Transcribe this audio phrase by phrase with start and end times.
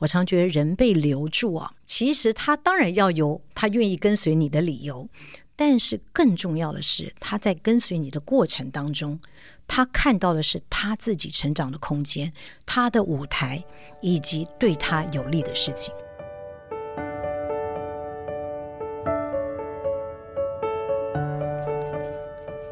[0.00, 5.06] 我常觉得人被留住啊，其实他当然要有他愿意跟随你的理由，
[5.54, 9.20] 但是更重要的是他在跟随你的过程当中，
[9.68, 12.32] 他看到的是他自己成长的空间、
[12.64, 13.62] 他的舞台
[14.00, 15.92] 以及对他有利的事情。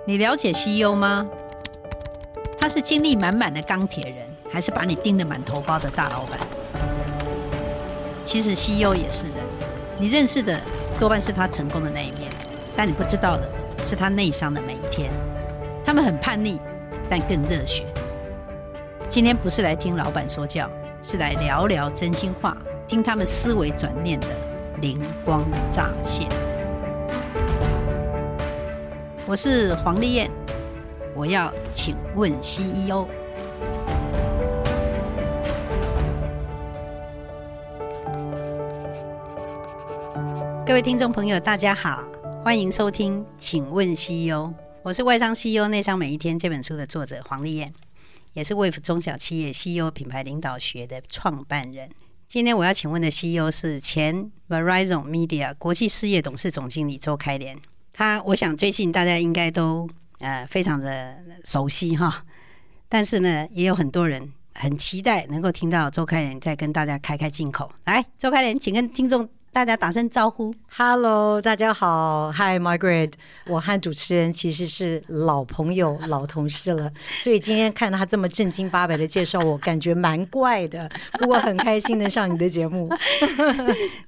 [0.07, 1.29] 你了解 CEO 吗？
[2.59, 6.41] 他是精力满满的钢铁人，还是把你盯得满头包的大老板？
[8.29, 9.37] 其实 CEO 也是人，
[9.99, 10.61] 你认识的
[11.01, 12.31] 多半是他成功的那一面，
[12.77, 13.51] 但你不知道的
[13.83, 15.11] 是他内伤的每一天。
[15.83, 16.61] 他们很叛逆，
[17.09, 17.87] 但更热血。
[19.09, 20.69] 今天不是来听老板说教，
[21.01, 22.55] 是来聊聊真心话，
[22.87, 24.27] 听他们思维转念的
[24.83, 26.29] 灵光乍现。
[29.27, 30.31] 我是黄丽燕，
[31.15, 33.07] 我要请问 CEO。
[40.69, 42.07] 各位听众朋友，大家好，
[42.45, 44.49] 欢迎收听《请问 CEO》。
[44.83, 47.73] 我是《外商 CEO 内商每一天》这本书的作者黄丽燕，
[48.35, 51.89] 也是 Wave 中小企业 CEO 品牌领导学的创办人。
[52.27, 57.57] 今天我要请问的 CEO 是前 Verizon Media 国际事业董事总经理周开廉。
[57.95, 62.27] 他，我想最近大家应该都呃非常的熟悉哈，
[62.91, 67.73] 但是呢，也有很多人很期待能够听到周开廉再跟大家开开金口。
[67.87, 69.27] 来，周开廉，请跟听众
[69.59, 70.55] 大家打声招呼。
[70.77, 73.15] Hello，大家好，Hi Margaret，
[73.49, 82.89] 我和主持人其实是老朋友、老同事了， 所以今天看他这么正经八百的介绍，我感觉蛮怪的，不过很开心能上你的节目。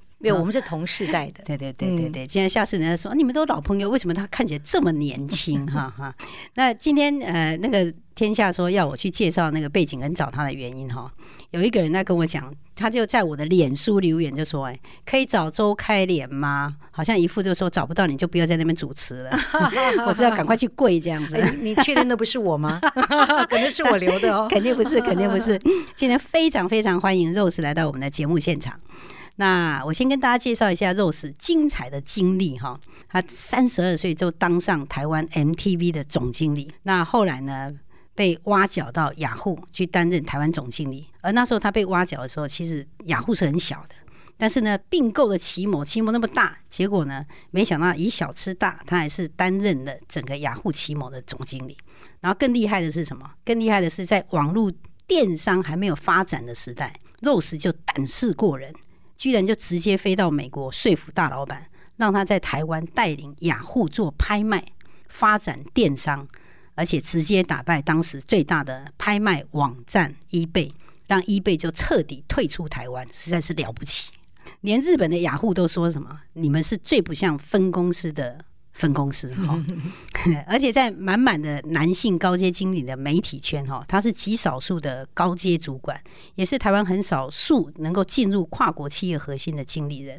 [0.21, 1.43] 没有，我们是同世代的。
[1.45, 2.27] 对对对对对。
[2.27, 5.65] 今天下次人家说你们都老朋友，为什么他看起来这么年轻？
[5.71, 6.13] 哈哈。
[6.55, 11.11] 那今天呃，那个天下说要我去介绍那个背景跟找他的原因哈，
[11.51, 19.31] 有一个人在跟我讲，他就在我的脸书留言就说：“哎，可以找周开脸吗？”好像一副就说找不到你就不要在那边主持了，
[20.05, 21.35] 我是要赶快去跪这样子。
[21.37, 22.79] 哎、你确定那不是我吗？
[23.49, 24.47] 可能是我留的哦。
[24.49, 25.57] 肯定不是，肯定不是。
[25.95, 28.77] 今天非常非常欢迎 Rose 来到我们的节目现场。
[29.41, 32.79] 那我先跟大家介绍一下 Rose 精彩的经历哈。
[33.09, 37.73] 他三十二岁就当上台湾 MTV 的总经理，那后来呢
[38.13, 41.07] 被挖角到雅虎去担任台湾总经理。
[41.21, 43.95] 而那时候他被挖角的时候，其实雅虎是很小的，
[44.37, 51.75] 但是呢并购的奇摩，奇摩那么大，结果呢没想到以小吃大，他还是担任了整个雅虎奇摩的总经理。
[52.19, 53.27] 然后更厉害的是什么？
[53.43, 54.71] 更厉害的是在网络
[55.07, 58.71] 电商还没有发展的时代，Rose 就胆识过人。
[59.21, 64.65] 居然就直接飞到美国说服大老板，让他在台湾带领雅虎做拍卖、
[65.09, 66.27] 发展电商，
[66.73, 70.71] 而且直接打败当时最大的拍卖网站 eBay，
[71.05, 74.11] 让 eBay 就彻底退出台湾，实在是了不起。
[74.61, 78.43] 连日本的雅虎都说什么：“你们是最不像分公司的。”
[78.73, 79.61] 分公司 哈，
[80.47, 86.01] 而且在满满的男性高阶经理的媒体圈哈，他是极少数的高阶主管，
[86.35, 90.17] 也是台湾很少数能够进入跨国企业核心的经理人。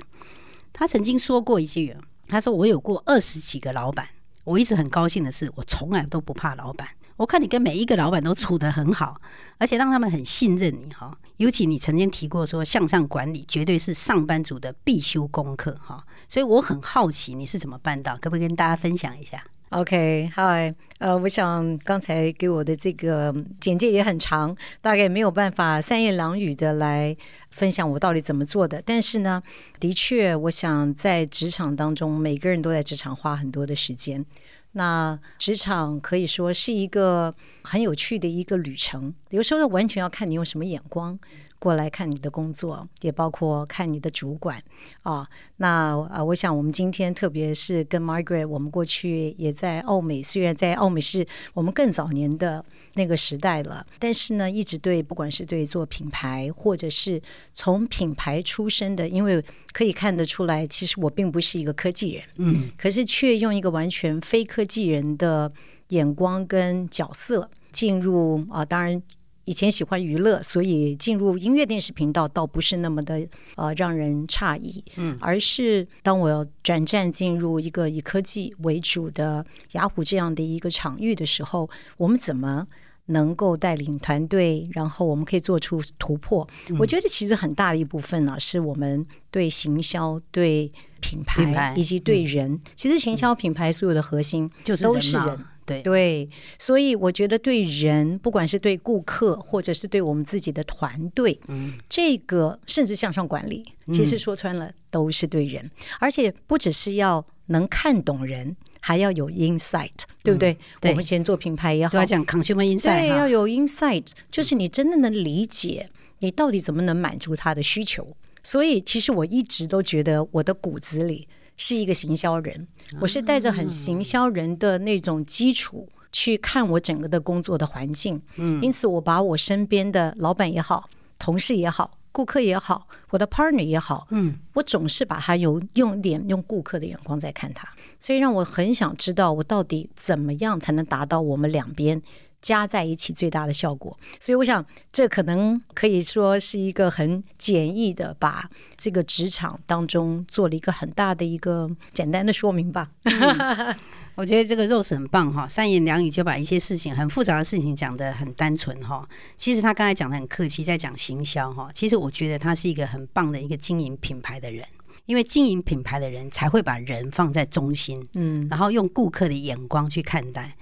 [0.72, 1.96] 他曾经说过一句，
[2.28, 4.08] 他说：“我有过二十几个老板，
[4.44, 6.88] 我一直很高兴的是，我从来都不怕老板。”
[7.22, 9.16] 我看你跟每一个老板都处得很好，
[9.56, 11.16] 而且让他们很信任你哈。
[11.36, 16.04] 尤其你曾经提过说，向上管理绝对是上班族的必修功课哈。
[16.28, 27.16] 所以我很好奇你是怎么办到，可不可以跟大家分享一下？OK，Hi，呃，我想刚才给我的这个简介也很长，大概没有办法三言两语的来
[27.50, 28.82] 分享我到底怎么做的。
[28.84, 29.40] 但是呢，
[29.78, 34.26] 的确，我想在职场当中，每个人都在职场花很多的时间。
[34.72, 41.18] 那职场可以说是一个很有趣的一个旅程，有时候完全要看你用什么眼光
[41.62, 44.60] 过来看你的工作，也包括看你的主管
[45.02, 45.24] 啊。
[45.58, 51.24] 那啊，我想我们今天特别是跟 Margaret，我们过去也在澳美，虽然在澳美是
[51.54, 52.64] 我们更早年的
[52.94, 65.52] 那个时代了，但是呢，一直对不管是对做品牌，或者是从品牌出身的，因为可以看得出来，其实我并不是一个科技人，嗯，可是却用一个完全非科技人的
[65.90, 69.00] 眼光跟角色进入啊，当然。
[69.44, 82.66] 以前喜欢娱乐，所以进入音乐电视频道倒不是那么的呃让人诧异，嗯，而是当我要转战进入一个以科技为主的雅虎这样的一个场域的时候，我们怎么
[83.06, 86.48] 能够带领团队，然后我们可以做出突破？
[86.68, 92.52] 嗯，我觉得其实很大的一部分呢，是我们对行销、对品牌以及对人。
[92.52, 95.44] 嗯，其实行销品牌所有的核心就是都是人。
[95.64, 95.82] 对。
[95.82, 96.28] 对，
[96.58, 103.62] 所以我觉得对人，不管是对顾客，或者是对我们自己的团队，嗯，这个甚至向上管理，
[103.92, 105.70] 其实说穿了都是对人，嗯、
[106.00, 109.90] 而且不只是要能看懂人，还要有 insight，
[110.22, 110.52] 对不对？
[110.52, 110.90] 嗯、对。
[110.90, 115.88] 我们以前做品牌也好，都要讲 consumer insight，对，要有 insight，就是你真的能理解
[116.20, 118.16] 你到底怎么能满足他的需求。
[118.44, 121.28] 所以，其实我一直都觉得我的骨子里
[121.64, 122.66] 是一个行销人，
[123.00, 128.20] 我是带着很行销人的那种基础去看我整个的工作的环境。
[128.34, 137.68] 嗯，因此我把我身边的老板也好、同事也好、顾客也好、我的 partner 也好，嗯，我总是把他用用点用顾客的眼光在看他，
[138.00, 142.02] 所以让我很想知道我到底怎么样才能达到我们两边。
[142.42, 152.90] 加在一起最大的效果，所以我想这可能可以说是一个很简易的，把这个职场当中做了一个很大的一个简单的说明吧。
[153.04, 153.74] 嗯、
[154.16, 159.08] 我觉得这个 Rose 很棒哈，三言两语就把一些事情很复杂的事情讲得很单纯哈。
[159.36, 161.70] 其实他刚才讲的很客气，在讲行销哈。
[161.72, 164.66] 其实我觉得他是一个很棒的一个经营品牌的人，
[165.06, 170.56] 因为经营品牌的人才会把人放在中心，嗯，然后用顾客的眼光去看待。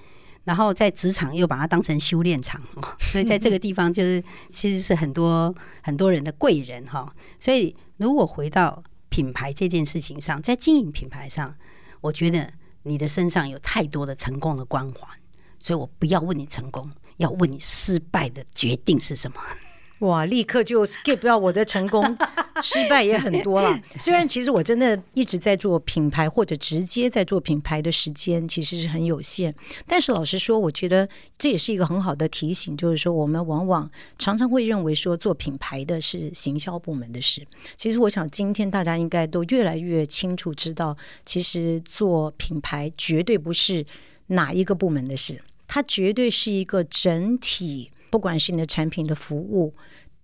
[0.44, 2.60] 然后在职场又把它当成修炼场，
[2.98, 7.14] 所以在这个地方就是 其实是很多很多人的贵人哈。
[7.38, 11.54] 所以如果回到品牌这件事情上，在经营品牌上，
[12.00, 12.50] 我觉得
[12.84, 15.08] 你的身上有太多的成功的光环，
[15.58, 19.40] 所以我不要问你成功，要问你失败的决定是什么。
[20.00, 20.24] 哇！
[20.24, 22.02] 立刻就 skip 掉我的成功，
[22.62, 23.78] 失败也很多了。
[23.98, 29.54] 虽然其实我真的一直在做品牌，或者直接在做品牌的时间其实是很有限。
[29.86, 31.06] 但是老实说，我觉得
[31.36, 37.46] 这也是一个很好的提醒，就是说我们往往常常会认为说做品牌的是行销部门的事。
[37.76, 40.96] 其实我想今天大家应该都越来越清楚知道，
[41.26, 43.84] 其实做品牌绝对不是
[44.28, 45.38] 哪一个部门的事，
[45.68, 47.90] 它绝对是一个整体。
[48.10, 49.72] 不管是你的产品的服务，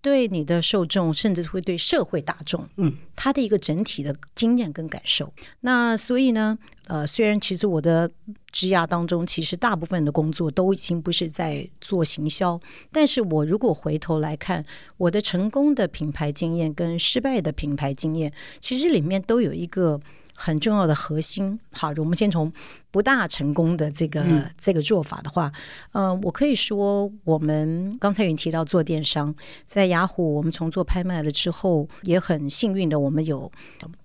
[0.02, 5.32] 对你的受众，甚至会对社会大众，嗯，他的一个整体的经验跟感受。
[5.60, 8.10] 那所以呢，呃，虽然其实我的
[8.52, 12.60] 职涯当中，其实大部分的工作都已经不是在做行销，
[12.92, 14.64] 但是我如果回头来看
[14.96, 20.00] 我的成功的品牌经验跟失败的品牌经验，其实里面都有一个。
[20.36, 22.52] 很重要的核心，好，我们先从
[22.90, 25.50] 不大成功的这个、嗯、这个做法的话，
[25.92, 29.34] 呃，我可以说，我们刚才已经提到做电商，
[29.64, 33.50] 在雅虎，我们从做拍卖了之后，也很幸运的，我们有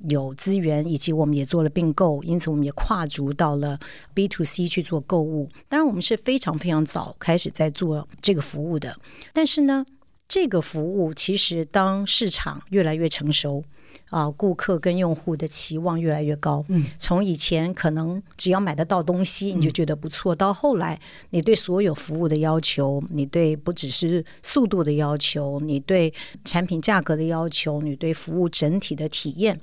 [0.07, 3.77] 有资源，以及我们也做了并购，因此我们也跨足到了
[4.13, 5.49] B to C 去做购物。
[5.67, 8.97] 当然，我们是非常非常早开始在做这个服务的，
[9.33, 9.85] 但是呢，
[10.27, 13.63] 这个服务其实当市场越来越成熟。
[14.11, 16.63] 啊，顾客跟用户的期望越来越高。
[16.67, 20.99] 嗯，从以前可能只要买得到东西你就觉得不错，嗯，到后来
[21.31, 26.13] 你对所有服务的要求，你对不只是速度的要求，你对
[26.43, 29.59] 产品价格的要求，你对服务整体的体验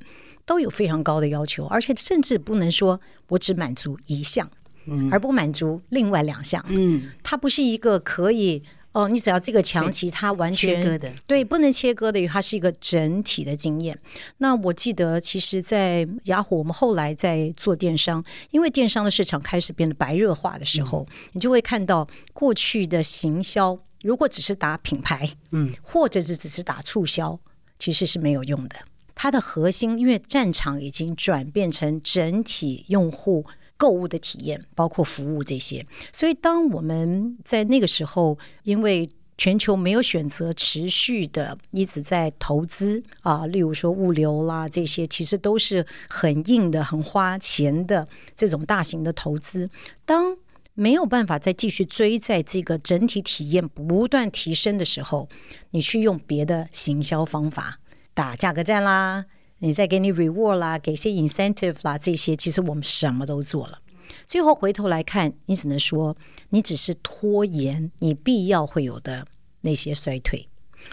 [0.47, 2.99] 都有非常高的要求，而且甚至不能说
[3.29, 4.50] 我只满足一项，
[4.87, 6.65] 嗯，而不满足另外两项。
[6.69, 8.62] 嗯，它不是一个可以。
[8.99, 13.97] 哦，你只要这个墙，其他完全切割的，对，不能切割的，因为它是一个整体的经验。
[14.39, 27.39] 那我记得，其实，在雅虎，我们后来在做电商，因为电商的市场开始变得白热化的时候，嗯、你就会看到过去的行销，如果只是打品牌，嗯，或者是只是打促销，
[27.79, 28.81] 其实是没有用的。
[29.15, 33.47] 它的核心，因为战场已经转变成整体用户。
[33.78, 39.08] 购物的体验，包括服务这些，所以当我们在那个时候，因为
[39.38, 49.70] 全球没有选择持续的一直在投资啊，例如说物流啦这些，其实都是很硬的、很花钱的这种大型的投资。
[50.04, 50.37] 当
[50.75, 55.28] 没有办法再继续追在这个整体体验不断提升的时候，
[55.70, 57.78] 你去用别的行销方法
[58.12, 59.26] 打价格战啦。
[59.61, 63.81] 你再给你 reward 啦，给些 incentive 啦，这些其实我们什么都做了。
[64.25, 66.17] 最后回头来看，你只能说
[66.50, 69.27] 你只是拖延你必要会有的
[69.62, 70.49] 那些衰退。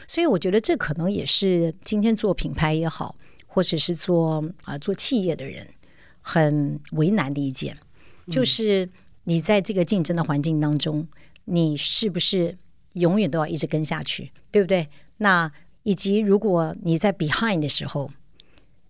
[0.08, 5.68] 所以我觉得这可能也是今天做品牌也好，或者是做啊、做企业的人
[6.20, 7.78] 很为难的一件，
[8.32, 8.90] 就是
[9.26, 11.08] 你在这个竞争的环境当中，
[11.46, 12.58] 你是不是
[12.94, 14.90] 永远都要一直跟下去，对不对？
[15.18, 15.52] 那
[15.84, 18.10] 以及如果你在 behind 的时候。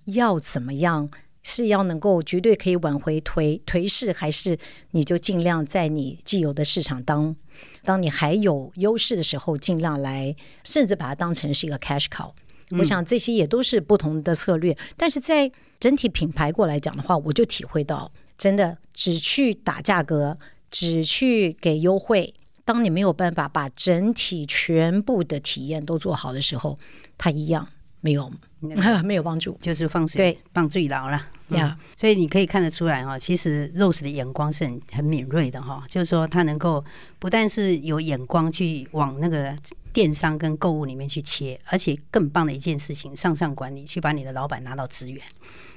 [0.06, 1.10] 要怎么样？
[1.48, 4.58] 是要能够绝对可以挽回颓颓势，还是
[4.92, 7.36] 你就尽量在你既有的市场当，
[7.84, 12.32] 当你还有优势的时候，尽量来，甚至把它当成是一个 cash cow。
[12.72, 12.80] 嗯。
[12.80, 14.76] 我想这些也都是不同的策略。
[14.98, 20.40] 但是在整体品牌过来讲的话，我就体会到，真的只去打价格，
[20.72, 22.34] 只去给优惠，
[22.64, 26.80] 当你没有办法把整体全部的体验都做好的时候，
[27.20, 27.68] 它一样
[28.02, 28.32] 没有、
[28.68, 31.18] 那个、 没有帮助，就是放水对放最牢了
[31.50, 31.78] 呀。
[31.80, 36.84] 嗯、所以你可以看得出来哈，其实 Rose 的眼光是很很敏锐的哈，就是说他能够
[37.20, 39.56] 不但是有眼光去往那个
[39.94, 45.22] 电商跟购物里面去切，而且更棒的一件事情，上上管理去把你的老板拿到资源。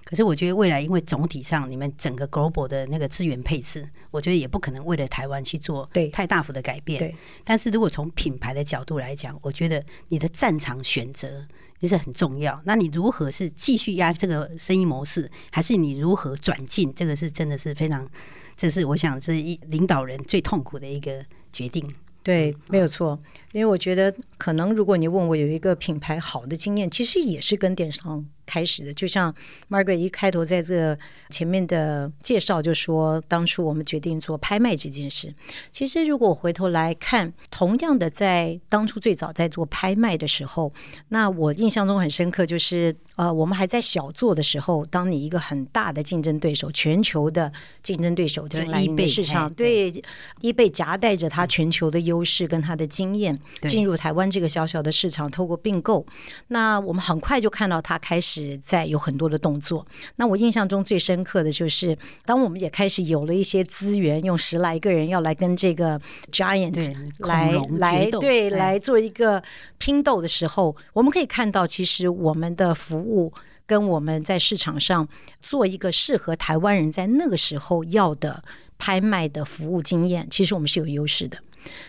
[0.04, 6.98] 可是我觉得未来，因为总体上你们整个 global 的那个资源配置，我觉得也不可能为了台湾去做太大幅的改变。
[6.98, 7.14] 对。
[7.44, 11.46] 但是如果从品牌的角度来讲，我觉得你的战场选择
[11.80, 12.60] 也是很重要。
[12.64, 16.92] 那你如何是继续压这个生意模式，还是你如何转进？
[16.94, 18.08] 这个是真的是非常，
[18.56, 21.88] 这是我想是一领导人最痛苦的一个决定。
[22.22, 23.18] 对，没有错。
[23.52, 28.26] 因为我觉得，可能如果你问我有一个品牌好的经验，其实也是跟电商。
[28.48, 29.32] 开始的，就像
[29.68, 35.34] Margaret 一开头在这个前面的介绍就说，当初我们决定做拍卖这件事。
[35.70, 40.72] 其实如果回头来看，同样的在当初最早在做拍卖的时候，
[41.08, 47.52] 那我印象中很深刻，就是呃，我们还在小做的时候，当你一个很大的竞争对手，全球的
[47.82, 49.92] 竞争对手进来市场，对
[50.40, 53.38] ，eBay 夹带着他全球的优势跟他的经验
[53.68, 56.06] 进入台湾这个小小的市场，透过并购，
[56.46, 58.37] 那我们很快就看到他开始。
[58.58, 69.42] 在有很多的动作，那我印象中最深刻的就是，当我们也开始有了一些资源，用十来个人要来跟这个 Giant 来来对来做一个
[69.78, 73.32] 拼斗的时候，我们可以看到，其实我们的服务
[73.66, 75.08] 跟我们在市场上
[75.40, 78.42] 做一个适合台湾人在那个时候要的
[78.78, 81.38] 拍卖的服务经验，其实我们是有优势的。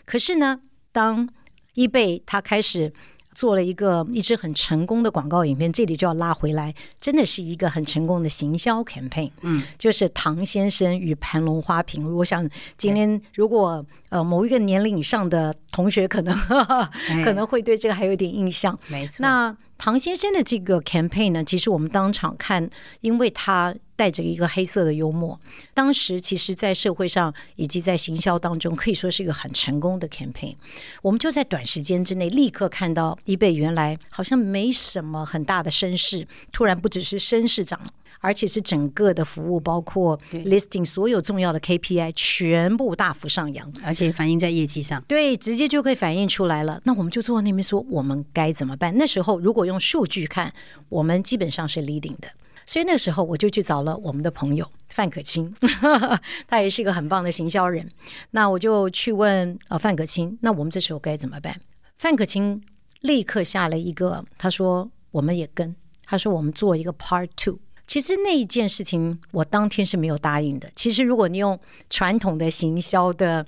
[0.06, 0.60] 可是呢，
[0.92, 1.30] 当
[1.76, 2.94] eBay 它开始。
[3.40, 9.32] 做了一个一支很成功的广告影片，这里就要拉回来，真的是一个很成功的行销 campaign。
[9.40, 12.14] 嗯，就是唐先生与盘龙花瓶。
[12.18, 12.46] 我想
[12.78, 16.38] 今天如果呃某一个年龄以上的同学可能
[17.24, 18.78] 可能会对这个还有点印象。
[18.88, 19.18] 没错。
[19.20, 22.70] 那唐先生的这个 campaign 呢，其实我们当场看，
[23.02, 25.40] 因为他带着一个黑色的幽默，
[25.74, 30.56] 当时其实在社会上以及在行销当中，可以说是一个很成功的 campaign。
[31.02, 37.80] 我们就在短时间之内立刻看到 eBay 原来好像没什么很大的声势，突然不只是声势涨，
[38.20, 46.80] 而且是整个的服务，包括 listing 所有重要的 KPI 全部大幅上扬，而且反映在业绩上，对，直接就可以反映出来了。
[46.84, 48.96] 那我们就坐在那边说，我们该怎么办？
[48.98, 50.54] 那时候如果用数据看，
[50.90, 52.30] 我们基本上是 leading 的。
[52.66, 55.52] 所以那时候我就去找了我们的朋友范可清，
[56.48, 57.90] 他也是一个很棒的行销人。
[58.30, 61.60] 那我就去问呃范可清，那我们这时候该怎么办？
[61.96, 62.62] 范可清
[63.02, 67.58] 立刻下了一个，他说我们也跟，他说我们做一个 Part Two。
[67.90, 70.70] 其实那一件事情，我当天是没有答应的。
[70.76, 73.44] 其实如果你用传统的行销的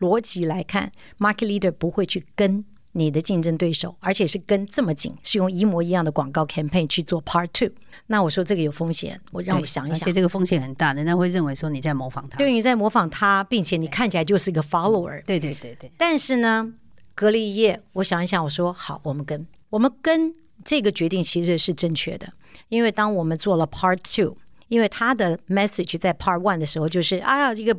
[0.00, 2.62] 逻辑来看，market leader 不会去跟
[2.92, 7.70] 你的竞争对手，而且是跟这么紧，是用一模一样的广告 campaign 去做 part two。
[8.08, 15.24] 那我说这个有风险，我让我想一想，而且这个风险很大，人家会认为说你在模仿他，对，你在模仿他，并且你看起来就是一个 follower。
[15.24, 15.90] 对对对对。
[15.96, 16.70] 但是呢，
[17.14, 20.34] 隔了一夜，我想一想，我说好，我们跟我们跟
[20.66, 22.30] 这个决定其实是正确的。
[22.68, 24.36] 因为当我们做了 Part Two，
[24.68, 27.74] 因为他的 message 在 Part One 的时候就是啊呀，一个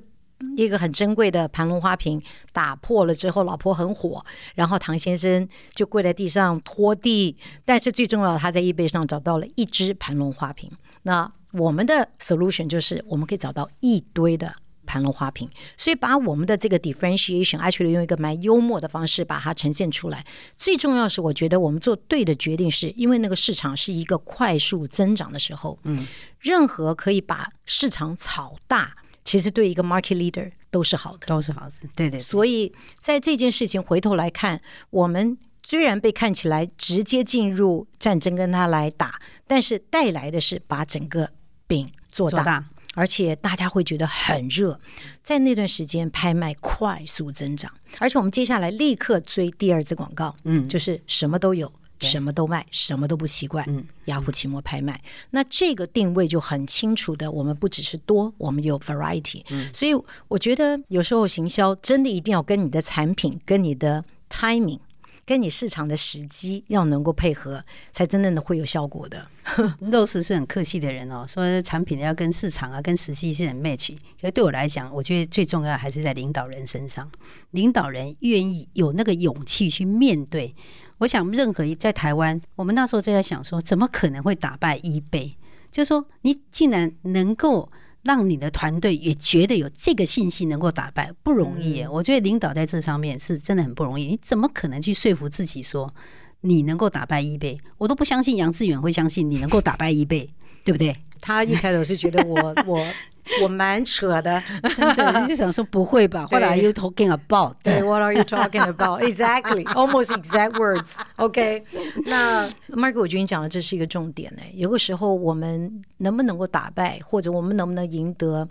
[0.56, 2.22] 一个很珍贵的盘龙花瓶
[2.54, 4.26] 打破了之后，老婆很火，
[4.56, 7.36] 然后唐先生就跪在地上拖地。
[7.66, 10.72] 但是最重要，他在 eBay 上找到了一只盘龙花瓶。
[11.04, 14.56] 那我们的 solution 就是我们可以找到一堆的。
[14.88, 20.26] 盘龙花瓶，所以把我们的这个 differentiation，actually 用一个蛮幽默的方式把它呈现出来。
[20.58, 25.78] 最重要是，我觉得我们做对的决定，是因为那个市场是一个快速增长的时候。
[25.84, 26.08] 嗯，
[26.40, 31.74] 任何可以把市场炒大，其实对一个 market leader 都是好的，都是好的。
[31.96, 32.20] 对对，对。
[32.20, 41.30] 所以在这件事情回头来看，我们虽然被看起来直接进入战争跟他来打，但是带来的是把整个
[41.68, 42.38] 饼做大。
[42.38, 42.66] 做大
[42.98, 44.80] 而且大家会觉得很热，
[45.22, 55.00] 在那段时间拍卖快速增长，而且我们接下来立刻追第二支广告，嗯，就是什么都有，什么都卖，什么都不奇怪，嗯，雅虎奇摩拍卖，
[55.30, 59.94] 那这个定位就很清楚的，我们不只是多，我们有 variety，嗯，所以
[60.28, 64.80] 我觉得有时候行销真的一定要跟你的产品、跟你的 timing。
[65.28, 69.28] 跟你市场的时机要能够配合，才真正的会有效果的。
[69.92, 73.94] 肉丝是很客气的人哦，说产品要跟市场啊、跟时机是很 match。
[74.22, 77.12] 可是对我来讲，我觉得最重要还是在领导人身上。
[77.52, 80.56] 领导人愿意有那个勇气去面对。
[81.00, 85.34] 我想，任何在台湾，我们那时候就在想说，怎么可能会打败 eBay？
[85.70, 87.70] 就是说，你竟然能够
[88.08, 91.86] 让你的团队也觉得有这个信心能够打败，不容易。
[91.86, 94.08] 我觉得领导在这上面是真的很不容易。
[94.08, 95.94] 你怎么可能去说服自己说
[96.42, 97.60] 你能够打败 eBay？
[97.78, 100.30] 我都不相信杨致远会相信你能够打败 eBay，
[100.64, 100.96] 对不对？
[101.20, 102.82] 他一开始是觉得我我。
[103.44, 104.42] 我蛮扯的，
[104.76, 106.28] 真的，你就想说不会吧？
[106.32, 107.56] What are you talking about？
[107.64, 109.02] 对，What are you talking about?
[109.02, 110.96] Exactly, almost exact words.
[111.18, 111.64] OK，
[112.06, 114.42] 那 Margaret，我觉得你讲的这是一个重点呢。
[114.54, 118.48] 有个时候，我们能不能够打败，或者我们能不能赢得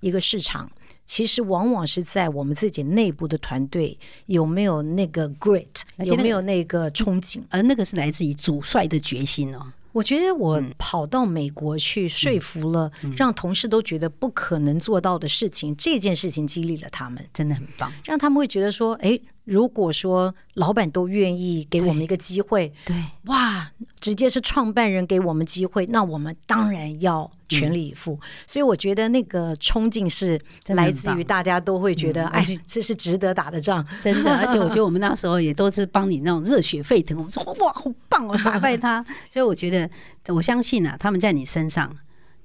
[0.00, 0.70] 一个市场，
[1.04, 9.72] 其实往往是在我们自己内部的团队有没有那个 grit，有没有那个憧憬，而那个是来自于主帅的决心哦。
[9.92, 19.20] 我觉得我跑到美国去说服了，让同事都觉得不可能做到的事情，这件事情激励了他们，真的很棒，让他们会觉得说，哎。
[19.50, 23.68] 如果说老板都愿意给我们一个机会，对，对哇，
[24.00, 28.14] 直接是创办人给我们机会，那我们当然要全力以赴。
[28.14, 34.30] 嗯、所以我觉得那个冲劲是来自于大家都会觉得，哎，这是值得打的仗，真的。
[34.38, 39.04] 而且我觉得我们那时候也都是帮你那种热血沸腾，我们说哇，好棒哦，打败他。
[39.28, 39.90] 所以我觉得，
[40.32, 41.92] 我相信啊，他们在你身上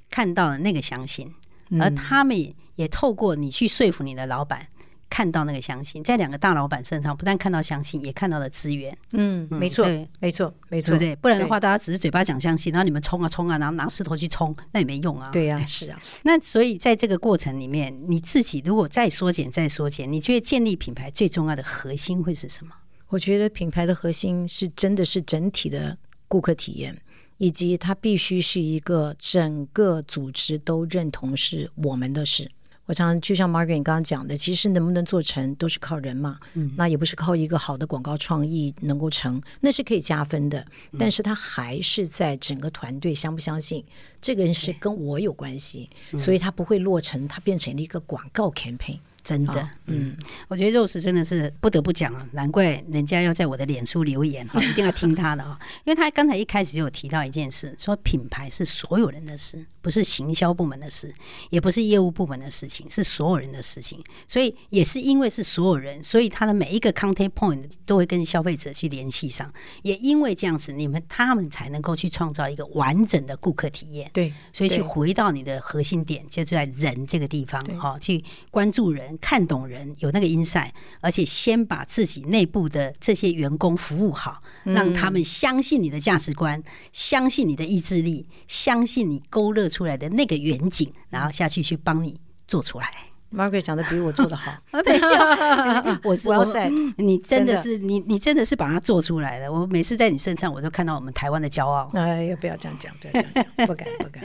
[0.10, 1.32] 看到了那个相信，
[1.80, 2.36] 而他们
[2.78, 4.68] 也透过你去说服你的老板。
[5.16, 8.94] 看到那个相信，在两个大老板身上，不但看到相信，也看到了资源。
[9.14, 9.86] 嗯，没错，
[10.20, 11.16] 没错，没错，对不对？
[11.16, 15.30] 不然的话，大家只是嘴巴讲相信，然后你们冲啊冲啊，然后拿石头去冲，那也没用啊。
[15.32, 15.98] 对呀，是啊。
[16.26, 22.74] 那所以在这个过程里面，你自己如果再缩减、再缩减，你觉得建立品牌最重要的核心会是什么？
[23.08, 26.94] 我觉得品牌的核心是真的是整体的顾客体验，
[27.38, 32.52] 以及它必须是一个整个组织都认同是我们的事。
[32.86, 40.66] 我常就像 Margaret 刚刚讲的，其实能不能做成都是靠人嘛，嗯，那也不是靠一个好的广告创意能够成，那是可以加分的，
[41.00, 43.84] 但是它还是在整个团队相不相信，
[44.22, 49.00] 这个人是跟我有关系，所以他不会落成，它变成了一个广告 campaign。
[49.26, 50.16] 真的，哦、嗯，
[50.48, 61.12] 我觉得 Rose 真的是不得不讲啊，难怪人家要在我的脸书留言哈， 一定要听他的啊，因为他刚才一开始就有提到一件事，说品牌是所有人的事，不是行销部门的事，
[61.50, 64.00] 也不是业务部门的事情，是所有人的事情。
[64.28, 69.52] 所以也是因为是所有人，所以他的每一个 contact point 都会跟消费者去联系上。
[69.82, 74.08] 也因为这样子，你们他们才能够去创造一个完整的顾客体验。
[74.14, 79.15] 对，所以去回到你的核心点，就在人这个地方哈，去关注人。
[79.18, 80.70] 看懂人，有那个 insight，
[81.02, 92.88] 而且先把自己内部的这些员工服务好，让他们相信你的价值观，相信你的意志力，相信你勾勒出来的那个远景，然后下去去帮你做出来。
[93.34, 94.54] Margaret 讲的比我做的好，
[94.86, 99.52] 没 有， 我是我塞，你真的是你，你真的是把它做出来的。
[99.52, 101.92] 我每次在你身上，我都看到我们台湾的骄傲。
[101.96, 104.24] 哎，不要这样讲，不要这样讲，不敢，不敢。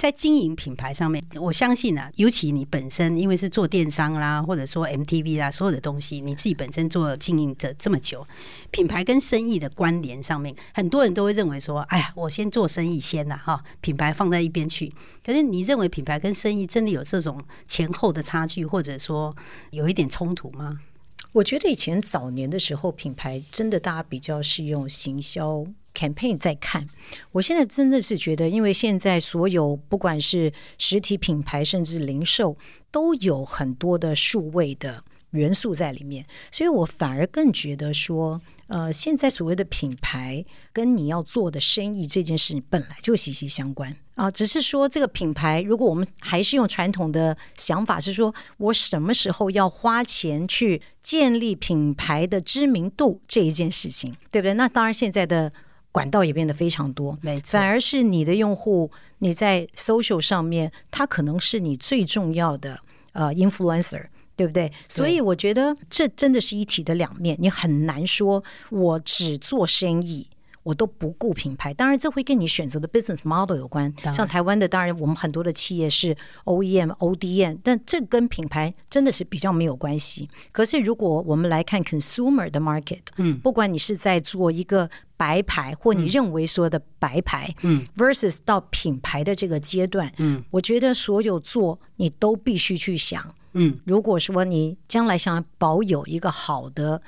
[0.00, 8.26] 在经营品牌上面，我相信啊，尤其你本身因为是做电商啦，或者说 MTV 啦，所有的东西，你自己本身做经营者这么久，
[8.70, 14.90] 品牌跟生意的关联上面，很多人都会认为说，哎呀，我先做生意先呐，哈，品牌放在一边去。
[15.22, 19.36] 可是你认为品牌跟生意真的有这种前后的差距，或者说
[19.68, 20.78] 有一点冲突吗？
[21.32, 25.66] 我觉得以前早年的时候，品牌真的大家比较是用行销。
[25.94, 26.86] Campaign 在看，
[27.32, 32.56] 我现在真的是觉得，因为现在所有不管是实体品牌，甚至零售，
[32.90, 54.54] 都有很多的数位的元素在里面，所以我反而更觉得说，呃，现在所谓的品牌跟你要做的生意这件事本来就息息相关啊，只是说这个品牌，如果我们还是用传统的想法，是说我什么时候要花钱去建立品牌的知名度这一件事情，对不对？
[54.54, 55.52] 那当然现在的。
[55.92, 57.58] 管道也变得非常多，没错。
[57.58, 62.80] 反而是你的用户，你在 social 上面，他可能是你最重要的
[63.12, 64.68] 呃 influencer，对不对？
[64.68, 64.72] 对。
[64.88, 70.28] 所以我觉得这真的是一体的两面，你很难说我只做生意。
[70.62, 73.92] 我都不顾品牌，当然这会跟你选择的 business model 有关。
[74.12, 80.28] 像台湾的，当然我们很多的企业是 OEM、ODM，但这跟品牌真的是比较没有关系。
[80.52, 97.00] 可是如果我们来看 consumer 的 market，嗯，不管你是在做一个白牌，或你认为说的白牌，嗯，versus 到品牌的这个阶段，嗯，我觉得所有做你都必须去想，嗯，如果说你将来想保有一个好的。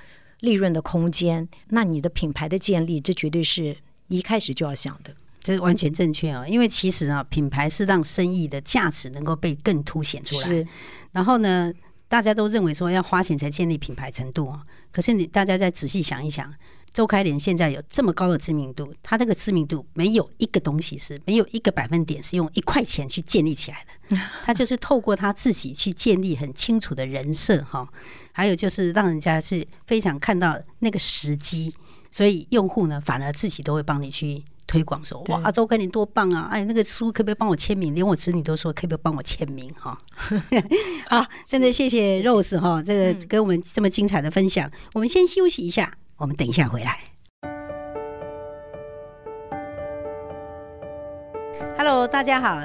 [0.42, 3.76] 利润的空间，那你的品牌的建立，这绝对是
[4.08, 6.46] 一开始就要想的，这是完全正确啊！
[6.46, 10.48] 因为其实啊，品牌是让生意的价值能够被更凸显出来。
[10.48, 10.66] 是，
[11.12, 11.72] 然后呢，
[12.08, 16.52] 大家都认为说要花钱才建立品牌程度啊，可是你大家再仔细想一想，
[16.92, 27.88] 邹开莲现在有这么高的知名度，他这个知名度没有一个东西是没有一个百分点是用一块钱去建立起来的， 他就是透过他自己去建立很清楚的人设哈，
[28.32, 31.74] 还有就是让人家是非常看到那个时机，
[32.10, 36.48] 所以用户呢反而自己都会帮你去推广说哇，周开莲多棒啊！
[36.50, 37.94] 哎，那个书可不可以帮我签名？
[37.94, 39.98] 连我子女都说可不可以帮我签名哈。
[41.08, 45.96] 好，真的谢谢 Rose 哈，这个跟我们这么精彩的分享，我们先休息一下。
[46.22, 47.00] 我们等一下回来。
[51.76, 52.60] Hello，大家好，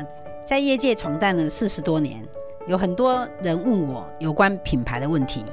[0.46, 2.24] 在业界闯荡了四十多年，
[2.67, 5.43] 有很多人问我有关品牌的问题：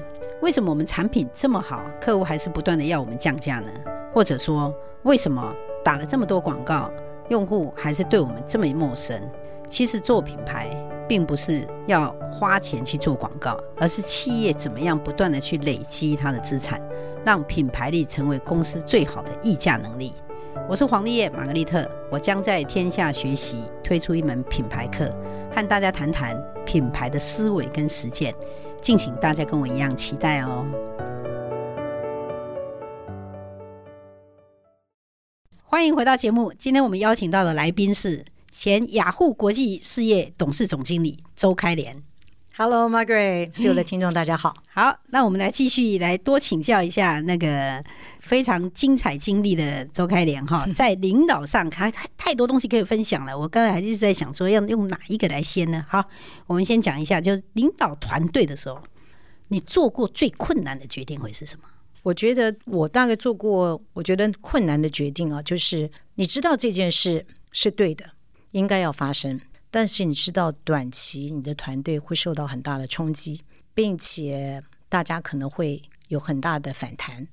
[0.43, 3.73] 为什么我们产品这么好，客户还是不断的要我们降价呢？
[4.13, 5.51] 或者说，为什么
[5.83, 6.91] 打了这么多广告，
[7.31, 9.19] 用户还是对我们这么陌生？
[9.67, 10.69] 其实做品牌，
[11.09, 16.81] 并不是要花钱去做广告，而是企业怎么样不断的去累积它的资产。
[17.25, 20.13] 让品牌力成为公司最好的溢价能力。
[20.69, 25.11] 我是黄丽叶玛格丽特，我将在天下学习推出一门品牌课，
[25.51, 28.35] 和大家谈谈品牌的思维跟实践。
[28.83, 30.67] 敬请大家跟我一样期待哦。
[35.65, 38.23] 欢迎回到节目，今天我们邀请到的来宾是
[38.57, 42.01] 前雅虎国际事业董事总经理周开莲。
[42.57, 44.55] Hello, Margaret，所有的听众大家好。
[44.73, 47.85] 好，那我们来继续来多请教一下那个
[48.21, 53.37] 非常精彩经历的周开莲哈， 在领导上，他太太多东西可以分享了。
[53.37, 55.85] 我刚才还一直在想说，要用哪一个来先呢？
[55.89, 56.03] 好，
[56.47, 58.79] 我们先讲一下，就是领导团队的时候，
[59.49, 61.65] 你做过最困难的决定会是什么？
[62.05, 68.05] 我觉得我大概做过，我觉得困难的决定啊，就是你知道这件事是对的，
[68.55, 69.41] 应该要发生。
[69.71, 73.43] 但是你知道，短期你的团队会受到很大的冲击，
[73.75, 77.27] 并且大家可能会有很大的反弹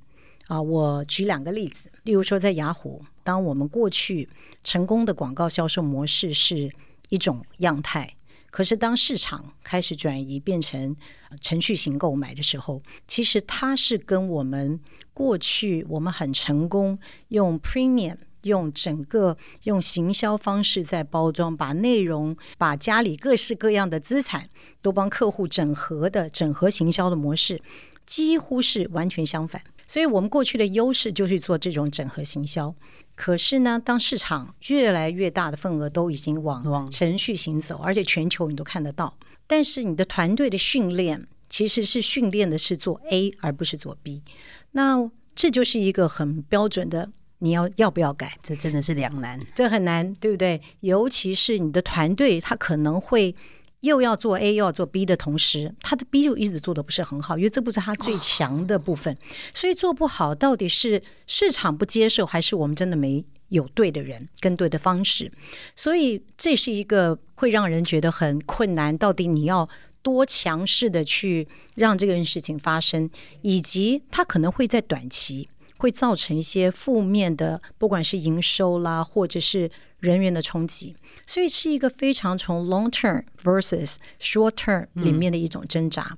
[0.48, 0.60] 啊！
[0.60, 4.28] 我举两个例子，例如说在雅虎，当我们过去
[4.64, 6.72] 成功的广告销售模式是
[7.10, 8.16] 一种样态，
[8.50, 10.96] 可是当市场开始转移变成
[11.40, 14.80] 程序型购买的时候，其实它是跟我们
[15.14, 18.18] 过去我们很成功用 Premium。
[18.44, 24.50] 用整个用行销方式在包装，把内容、把家里各式各样的资产
[24.82, 27.62] 都帮客户整合的整合行销的模式，
[28.06, 29.62] 几乎是完全相反。
[29.88, 32.74] 所以我们过去的优势就是做这种整合行销。
[33.14, 44.24] 可是呢，当市场越来越大的份额都已经往程序行走，而且全球你都看得到，但是你的团队的训练其实是训练的是做 A 而不是做 B，
[44.72, 47.12] 那这就是一个很标准的。
[47.44, 48.38] 你要要不要改？
[48.44, 50.62] 这真的是两难，这很难，对不对？
[50.82, 53.36] 尤其是你的团队，他可能会
[53.80, 59.18] 又要做 A 又要做 B 的同时，他的 B 就一直做的不是很好，因为这不是他最强的部分，
[59.56, 65.32] 所以做不好，到底是市场不接受，还是我们真的没有对的人跟对的方式？
[65.76, 68.96] 所以这是一个会让人觉得很困难。
[68.96, 69.68] 到底你要
[70.04, 73.10] 多强势的去让这件事情发生，
[73.42, 75.50] 以及他可能会在短期。
[75.82, 86.06] 会造成一些负面的，不管是营收啦，或者是人员的冲击，所以是一个非常从 long term versus short term 里面的一种挣扎。
[86.12, 86.18] 嗯、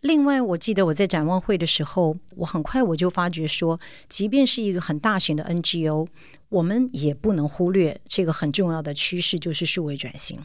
[0.00, 3.78] 另外，我记得我在展望会的时候，我很快我就发觉说，
[4.08, 6.06] 即便是一个很大型的 NGO，
[6.48, 10.40] 我们也不能忽略这个很重要的趋势，就是数位转型。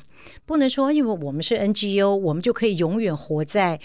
[0.45, 3.79] 不能说因为我们是 NGO，我们就可以永远活在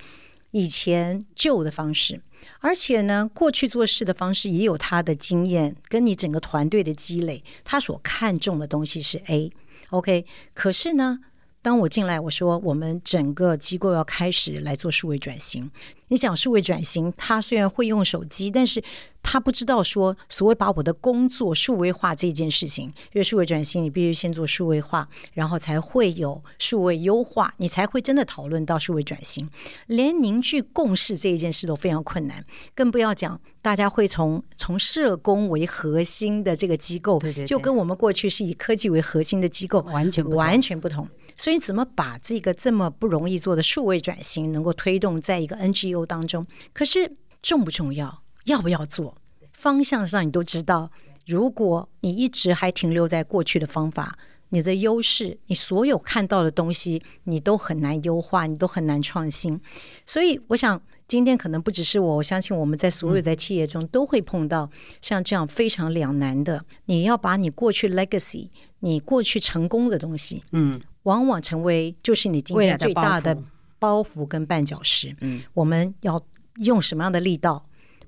[0.57, 2.23] 以前旧的方式。
[2.61, 10.25] 而且呢，过去做事的方式也有他的经验，跟你整个团队的积累，他所看重的东西是 A，OK。
[10.55, 11.19] 可是呢，
[11.61, 15.71] 当我进来，我说我们整个机构要开始来做数位转型。
[16.09, 18.83] 你讲数位转型，他虽然会用手机，但是
[19.23, 22.87] 他不知道说所谓把我的工作数位化这件事情。
[22.87, 29.49] 因为数位转型，你必须先做数位化，然后才会有数位优化，你才会真的讨论到数位转型。
[29.87, 41.09] 连凝聚共识这一件事都非常困难，更不要讲大家会从从社工为核心的这个机构，对对对，就跟我们过去是以科技为核心的机构完全完全不同。
[41.38, 46.44] 所以，怎么把这个这么不容易做的数位转型能够推动在一个 NGO 当中？
[46.72, 48.22] 可是重不重要？
[48.44, 49.16] 要不要做？
[49.52, 50.90] 方向上你都知道。
[51.24, 54.18] 如果你一直还停留在过去的方法，
[54.50, 59.61] 你的优势，你所有看到的东西，你都很难优化，你都很难创新。
[60.04, 66.64] 所以，我想今天可能不只是我，我相信我们在所有在企业中都会碰到像这样非常两难的。
[66.85, 70.80] 你要把你过去 legacy，你过去成功的东西，嗯。
[71.02, 73.37] 往往成为就是你今天最大的
[73.79, 75.15] 包袱跟绊脚石。
[75.21, 76.23] 嗯，我们要
[76.57, 77.65] 用什么样的力道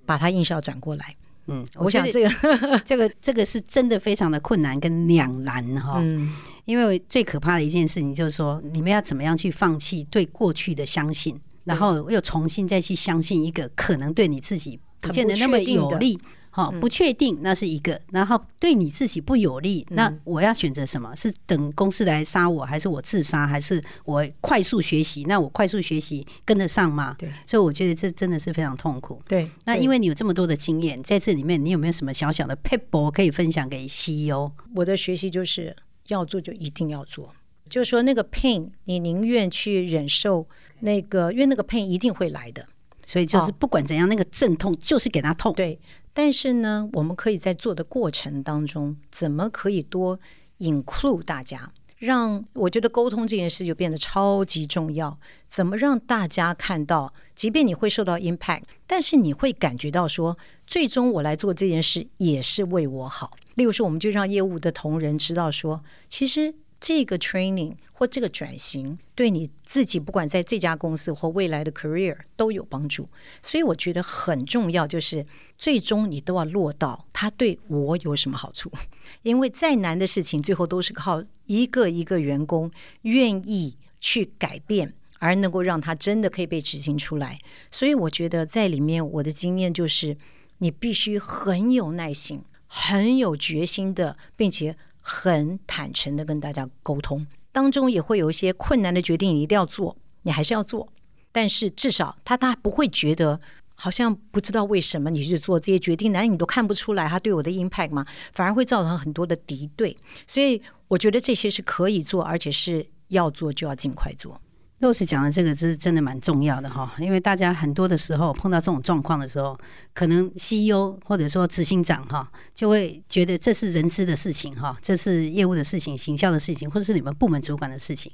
[0.06, 1.16] 把它硬是要转过来？
[1.50, 2.30] 嗯，我想这个
[2.84, 5.98] 这个这个是真的非常的困难跟两难哈。
[6.02, 6.34] 嗯，
[6.66, 16.18] 因为最可怕的一件事情就是说，你们要怎么样去放弃对过去的相信，然后又重新再去相信一个可能对你自己不见得那么有利。
[16.50, 21.14] 好，不确定那是一个，然后对你自己不有利，那我要选择什么？
[21.14, 25.24] 是等公司来杀我，还是我自杀，还是我快速学习？
[25.24, 27.14] 那我快速学习跟得上吗？
[27.18, 29.22] 对，所以我觉得这真的是非常痛苦。
[29.28, 34.50] 对，那因为你有这么多的经验，在这里面，你有没有什么小小的撇步可以分享给 CEO？
[34.74, 35.76] 我的学习就是
[36.08, 37.32] 要做就一定要做，
[37.68, 40.48] 就是说那个 pain，你宁愿去忍受
[40.80, 42.66] 那个，因为那个 pain 一定会来的。
[43.04, 45.54] 所以就是不管怎样，那个阵痛就是给他痛。
[45.54, 45.80] 对。
[46.12, 50.18] 但是呢，我们可以在做的过程当中，怎么可以多
[50.58, 55.16] include 大家，让我觉得沟通这件事就变得超级重要。
[55.46, 63.30] 怎么让大家看到，即便你会受到 impact，但是你会感觉到说，最终我来做这件事也是为我好。
[63.54, 67.74] 例如说，我们就让业务的同仁知道说，其实这个 training。
[67.98, 73.08] 或这个转型对你自己，不管在这家公司或未来的 career 都有帮助，
[73.42, 75.26] 所以我觉得很重要，就是
[75.58, 78.70] 最终你都要落到他对我有什么好处。
[79.24, 82.70] 因为再难的事情，最后都是靠一个一个员工
[83.02, 87.36] 愿意去改变，而能够让他真的可以被执行出来。
[87.72, 90.16] 所以我觉得在里面，我的经验就是，
[90.58, 94.76] 你必须很有耐心、很有决心的，并且
[95.08, 97.26] 很坦诚的跟大家沟通。
[97.50, 100.92] 当中也会有一些困难的决定，你一定要做，你还是要做。
[101.32, 103.40] 但是至少他他不会觉得
[103.74, 108.04] 好像不知道为什么你去做这些决定，难道你都看不出来他对我的 impact 吗？
[108.34, 109.96] 反而会造成很多的敌对。
[110.26, 114.38] 所以我觉得这些是可以做，而且是要做就要尽快做。
[114.80, 119.58] Rose 讲的这个是真的蛮重要的哈，因为大家很多的时候碰到这种状况的时候，
[119.92, 128.10] 可能 CEO 或者说执行长哈，就会觉得这是人资的事情哈，这是业务的事情、行销的事情，或者是你们部门主管的事情。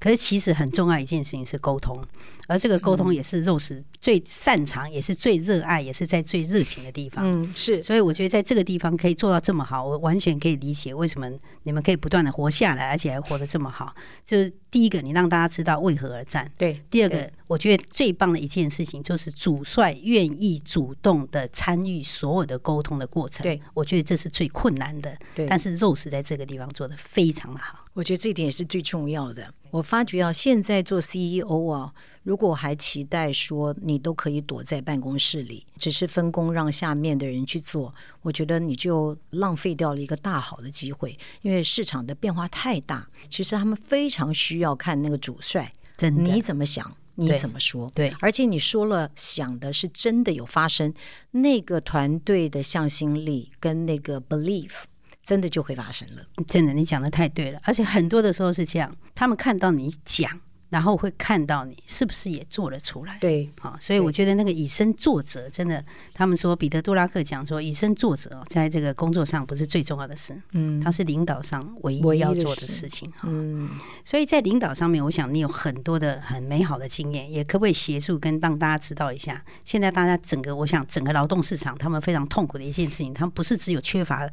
[0.00, 2.04] 可是其实很重要一件事情是沟通，
[2.48, 7.24] 而这个沟通也是 Rose 最擅长，也是最热爱，也是在最热情的地方。
[7.24, 7.80] 嗯，是。
[7.80, 11.30] 所以我觉得在这个地方可以做到这么好，我完全可以理解为什么
[11.62, 13.94] 你们可以不断的活下来，而且还活得这么好。
[14.26, 16.16] 就是第一个，你让大家知道为何。
[16.16, 16.50] 而战。
[16.56, 23.42] 对，第二个，我觉得最棒的一件事情就是主帅愿意主动的参与所有的沟通的过程。
[23.42, 25.18] 对，我觉得这是最困难的。
[25.34, 27.84] 对，但是 Rose 在这个地方做的非常的好。
[27.94, 29.52] 我觉得这一点也是最重要的。
[29.70, 41.18] 我发觉啊，现在做 CEO 啊，如果还期待说你都可以躲在办公室里，只是分工让下面的人去做，我觉得你就浪费掉了一个大好的机会。
[41.42, 45.72] 因为市场的变化太大，其实他们非常需要看那个主帅。
[45.96, 46.96] 真的，你怎么想？
[47.20, 47.90] 你怎么说？
[47.94, 50.94] 对，对，而且你说了，想的是真的有发生，
[51.32, 54.84] 那个团队的向心力跟那个 belief，
[55.22, 56.22] 真的就会发生了。
[56.46, 60.40] 真的，你讲的太对了，而且很多的时候是这样，他们看到你讲。
[60.70, 63.16] 然后会看到你是不是也做了出来？
[63.20, 73.70] 对，好，所以我觉得那个以身作则，真的，他们说彼得·杜拉克讲说，以身作则在这个工作上不是最重要的事，嗯，它是领导上唯一要做的事情，嗯，
[74.04, 79.42] 所以在领导上面，我想你有很多的很美好的经验，也可不可以协助跟让大家知道一下？
[79.64, 84.28] 现在大家整个，我想整个劳动市场，他们非常痛苦的一件事情，他们不是只有缺乏。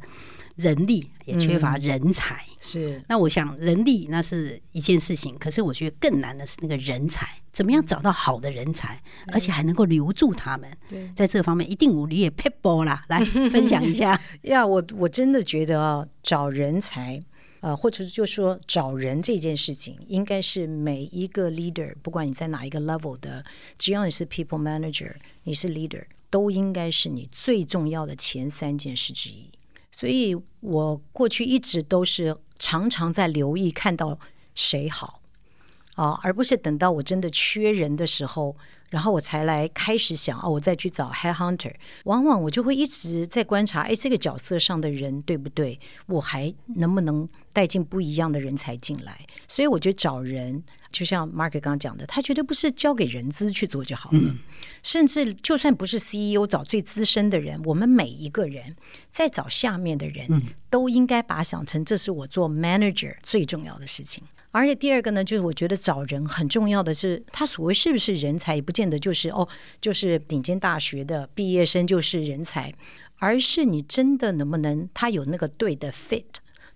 [0.56, 3.02] 人力也缺乏人才，嗯、是。
[3.08, 10.70] 那我想人力那是一件事情，可是我觉得更难的是那个人才，怎么样找到好的人才，嗯、而且还能够留住他们。
[10.88, 14.20] 对，在这方面一定我也 people 啦，来 分享一下。
[14.42, 17.22] 呀，我我真的觉得啊，找人才，
[17.60, 23.44] 呃，或者是就说找人这件事情，应该是每一个 leader，不管你在哪一个 level 的，
[23.76, 29.50] 只要你是 people manager，你是 leader，都应该是你最重要的前三件事之一。
[29.98, 34.18] 所以我过去一直都是常常在留意看到
[34.54, 35.22] 谁好
[35.94, 38.54] 啊，而不是等到我真的缺人的时候，
[38.90, 41.74] 然后我才来开始想哦，我再去找 headhunter。
[42.04, 45.78] 往往我就会一直在观察，哎，这个角色上的人对不对？
[46.06, 49.20] 我还能不能带进不一样的人才进来？
[49.48, 50.62] 所以我觉得找人。
[50.92, 54.18] 就像 Mark 刚刚讲的，他绝对不是交给人资去做就好了。
[54.18, 54.38] 嗯、
[54.82, 58.74] 甚至就算不是 CEO 找最资深的人，我们每一个人
[59.10, 60.26] 在找下面的人，
[60.70, 64.24] 都应该把想成这是我做 manager 最重要的事情。
[64.56, 69.46] 而且第二个呢，就是我觉得找人很重要的是，他所谓是不是人才，也不见得就是哦，
[69.82, 72.72] 就是顶尖大学的毕业生就是人才，
[73.18, 76.24] 而是你真的能不能他有那个对的 fit。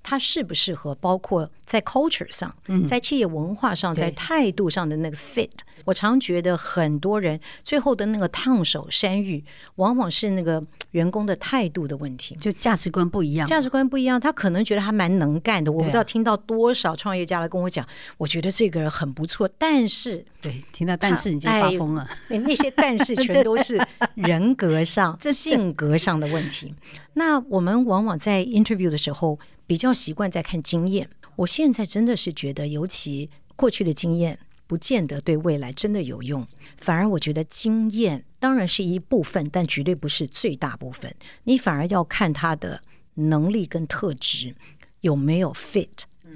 [0.02, 2.54] 它适不适合，包括在 culture 上，
[2.86, 5.50] 在企业文化上，在态度上的那个 fit。
[5.86, 9.42] 我常觉得很多人最后的那个烫手山芋，
[9.76, 13.46] 往往是那个员工的态度的问题，就价值观不一样。
[13.46, 15.72] 价值观不一样，他可能觉得他蛮能干的。
[15.72, 17.86] 我不知道听到多少创业家来跟我讲，
[18.18, 22.06] 我觉得这个人很不错，但是对，听到但是你就发疯了。
[22.28, 23.80] 哎，那些但是全都是
[24.14, 26.74] 人格上、 性格上的问题。
[27.14, 29.38] 那我们往往在 interview 的时候
[29.70, 31.08] 比较习惯在看经验。
[31.36, 34.36] 我现在真的是觉得，尤其过去的经验。
[34.66, 41.12] 不见得对未来真的有用，反而我觉得经验当然是一部分，但绝对不是最大部分。
[41.42, 42.80] 你反而要看他的
[43.14, 44.54] 能力跟特质
[45.00, 45.88] 有没有 fit，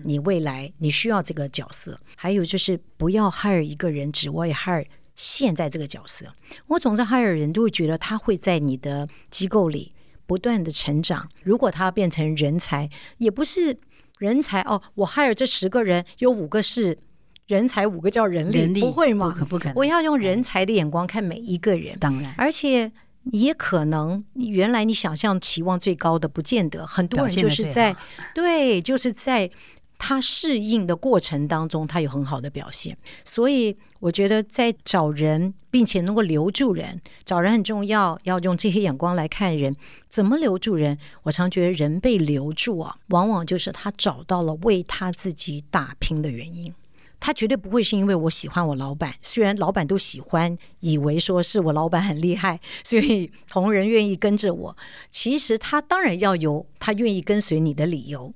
[0.03, 2.01] 你未来你需要这个角色。
[2.17, 6.35] 还有就是不要 hire 一个人只为 hire 现在这个角色。
[6.67, 9.93] 我总是 hire 人都会觉得他会在你的机构里
[10.27, 11.29] 不断的成长。
[11.43, 13.77] 如果他变成人才，也不是
[14.19, 14.81] 人才哦。
[14.95, 16.99] 我 hire 这十个人有五个是。
[17.47, 19.29] 人才五个叫人力，人力不会吗？
[19.29, 19.75] 不可不可能。
[19.77, 21.95] 我要用人才的眼光看每一个人。
[21.99, 22.91] 当然，而且
[23.25, 27.95] 也可能，原来你想象期望最高的，不见得很多人就是在
[28.35, 29.51] 对，就是在
[29.99, 32.97] 他适应的过程当中，他有很好的表现。
[33.25, 39.75] 所以我觉得，在找人并且能够留住人，找人很重要，要用这些眼光来看人。
[40.09, 40.99] 怎么留住人？
[41.23, 46.75] 我常觉得人被留住啊，往往就是他找到了为他自己打拼的原因。
[47.21, 54.77] 他绝对不会是因为我喜欢我老板，虽然老板都喜欢，以为说是我老板很厉害，所以同仁愿意跟着我。
[55.09, 58.35] 其实他当然要有他愿意跟随你的理由，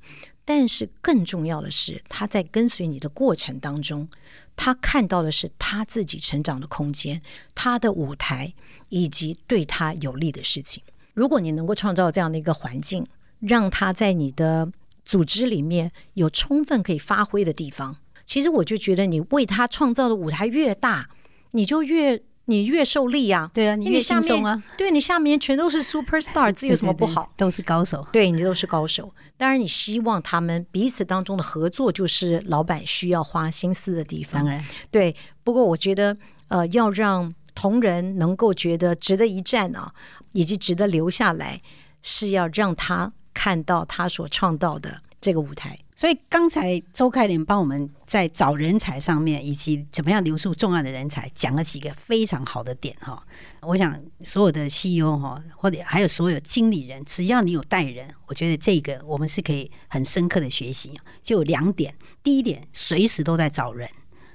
[0.51, 4.09] 但是更重要的是，他在跟随你的过程当中，
[4.57, 7.21] 他看到的是他自己成长的空间、
[7.55, 8.55] 他的舞台
[8.89, 10.83] 以及对他有利的事情。
[11.13, 13.07] 如果你能够创造这样的一个环境，
[13.41, 14.73] 让他在你的
[15.05, 17.99] 组织里面有充分可以发挥的地方。
[18.25, 21.11] 其实我就觉得，你为他创造的舞台越大，
[21.51, 23.51] 你就越你越受力啊。
[23.55, 24.63] 对啊，你越轻松啊。
[24.77, 27.33] 对，你下面全都是 super star， 这有什么不好？
[27.37, 28.05] 都是高手。
[28.13, 29.15] 对，你都是高手。
[29.37, 34.43] 当然，你希望他们彼此当中的合作，就是老板需要花心思的地方。
[34.43, 35.15] 当然，对。
[35.45, 36.17] 不过，我觉得，
[36.49, 39.93] 呃，要让同仁能够觉得值得一战啊，
[40.33, 41.61] 以及值得留下来，
[42.03, 45.79] 是要让他看到他所创造的这个舞台。
[45.99, 53.21] 所以刚才周开莲帮我们在找人才上面，以及怎么样留住重要的人才，讲了几个非常好的点哈。
[53.63, 60.93] 我想所有的 CEO 哈，或者还有所有经理人，只要你有带人，我觉得这个我们是可以很深刻的学习。
[61.21, 63.91] 就有两点，第一点，随时都在找人，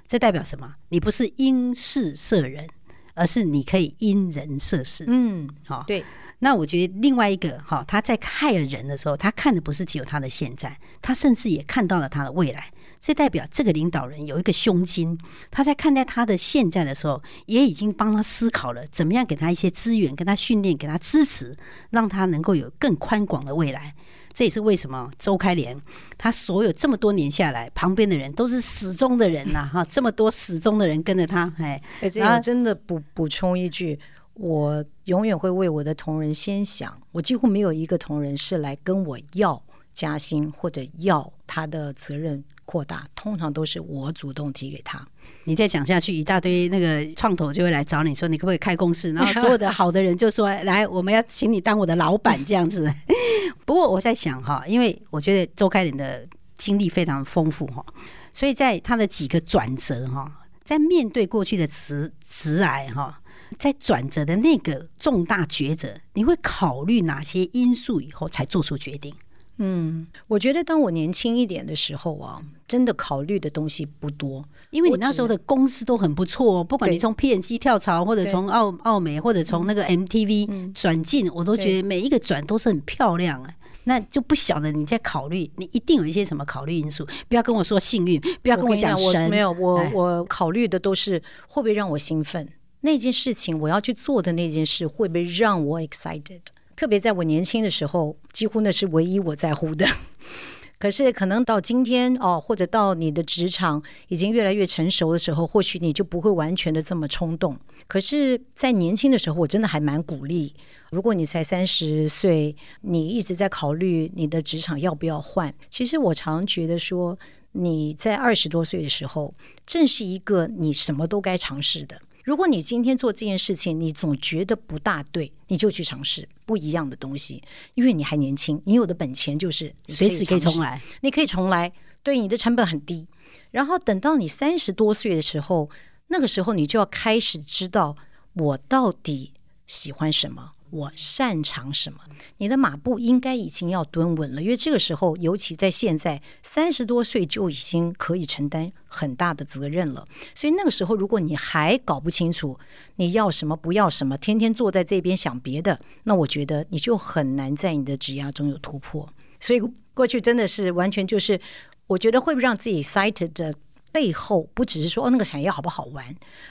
[0.06, 0.76] 这代表什么？
[0.89, 2.67] 你不是因事设人，
[3.13, 5.06] 而是你可以因人设事。
[5.08, 6.04] 嗯，好，对。
[6.44, 12.70] 那我觉得另外一个哈，他在害人的时候，他看的不是只有他的现在，他甚至也看到了他的未来。
[13.00, 15.18] 这代表这个领导人有一个胸襟，
[15.50, 21.56] 他在看待他的现在的时候，也已经帮他思考了怎么样给他一些资源，跟他训练，给他支持，
[21.92, 23.96] 让他能够有更宽广的未来。
[24.34, 25.80] 这也是为什么周开莲
[26.18, 33.98] 他所有这么多年下来，旁边的人都是始终的人呐、啊，哈，这么多始终的人跟着他，哎，哎，这样真的补补充一句。
[34.36, 39.62] 我永远会为我的同仁先想，我几乎没有一个同仁是来跟我要
[39.93, 45.08] 加薪或者要他的责任扩大，通常都是我主动提给他。
[45.43, 49.12] 你再讲下去，一大堆那个创投就会来找你说，你可不可以开公司？
[49.13, 52.91] 然后所有的好的人就说，来，我们要请你当我的老板这样子。
[53.65, 57.86] 不过我在想哈，因为我觉得周开林的经历非常丰富哈，
[58.32, 60.30] 所以在他的几个转折哈，
[60.63, 63.19] 在面对过去的职职癌哈。
[63.58, 69.13] 在转折的那个重大抉择，你会考虑哪些因素以后才做出决定？
[69.58, 83.54] 嗯，我觉得当我年轻一点的时候啊，真的考虑的东西不多，因为你那时候的公司都很不错，不管你从 PNG 跳槽，或者从奥奥美，或者从那个 MTV 转进，我都觉得每一个转都是很漂亮啊。
[83.86, 87.06] 那就不晓得你在考虑，你一定有一些什么考虑因素。
[87.28, 92.48] 不要跟我说幸运，不要跟我讲神，没有，我我考虑的都是会不会让我兴奋。
[92.86, 96.41] 那件事情我要去做的那件事会不会让我 excited？
[96.76, 99.88] 特别在我年轻的时候，几乎那是唯一我在乎的。
[100.78, 107.58] 可是可能到今天哦，或者到你的职场已经越来越成熟的时候，或许你就不会完全的这么冲动。
[107.88, 110.53] 可是，在年轻的时候，我真的还蛮鼓励。
[110.91, 117.18] 如果你才三十岁，你一直在考虑你的职场要不要换，其实我常觉得说，
[117.53, 119.34] 你在二十多岁的时候，
[119.66, 122.01] 正是一个你什么都该尝试的。
[122.24, 127.43] 如果你今天做这件事情，你总觉得不大对，你就去尝试不一样的东西，
[127.76, 131.71] 因为你还年轻，你有的本钱就是随时可以重来，你可以重来，
[132.01, 133.05] 对你的成本很低。
[133.51, 135.69] 然后等到你三十多岁的时候，
[136.07, 137.95] 那个时候你就要开始知道
[138.34, 139.34] 我到底
[139.67, 140.53] 喜欢什么。
[140.74, 141.99] 我擅长什么？
[142.38, 150.07] 你的马步应该已经要蹲稳了，因为这个时候，尤其在现在三十多岁就已经可以承担很大的责任了。
[150.34, 152.57] 所以那个时候，如果你还搞不清楚
[152.95, 159.07] 你要什么不要什么，天天坐在这边想别的，那我觉得你就很难在你的职涯中有突破。
[159.39, 159.61] 所以
[159.93, 161.39] 过去真的是完全就是，
[161.86, 163.53] 我觉得会不会让自己 excited 的。
[163.94, 166.04] 背后不只是说哦，那个产业好不好玩，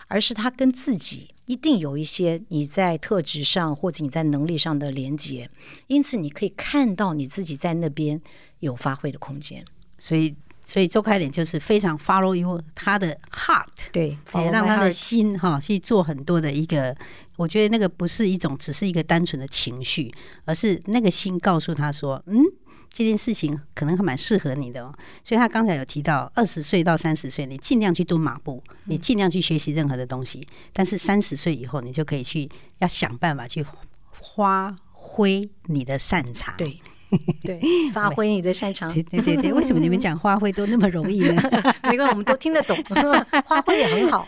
[0.06, 5.50] 而是他跟自己一定有一些你在特质上或者你在能力上的连接，
[5.88, 8.18] 因此你可以看到你自己在那边
[8.60, 9.64] 有发挥的空间。
[9.98, 16.96] 所以，所以周开脸就是非常 follow you 他的 heart，对，也让他的心哈去做很多的一个。
[17.36, 20.14] 我觉得那个不是一种只是一个单纯的情绪，
[20.44, 22.40] 而是那个心告诉他说，嗯。
[22.92, 30.46] 这件事情可能还蛮适合你的哦，所以他刚才有提到，二十岁到三十岁，你尽量去蹲马步，你尽量去学习任何的东西。
[30.74, 33.64] 但是三十岁以后，你就可以去要想办法去
[34.36, 36.54] 发挥你的擅长。
[36.58, 36.78] 对
[37.42, 37.60] 对，
[37.92, 38.92] 发挥你的擅长。
[38.92, 41.42] 对对对对，为什么你们讲发挥都那么容易呢？
[41.92, 42.76] 因为我们都听得懂，
[43.46, 44.26] 发挥也很好。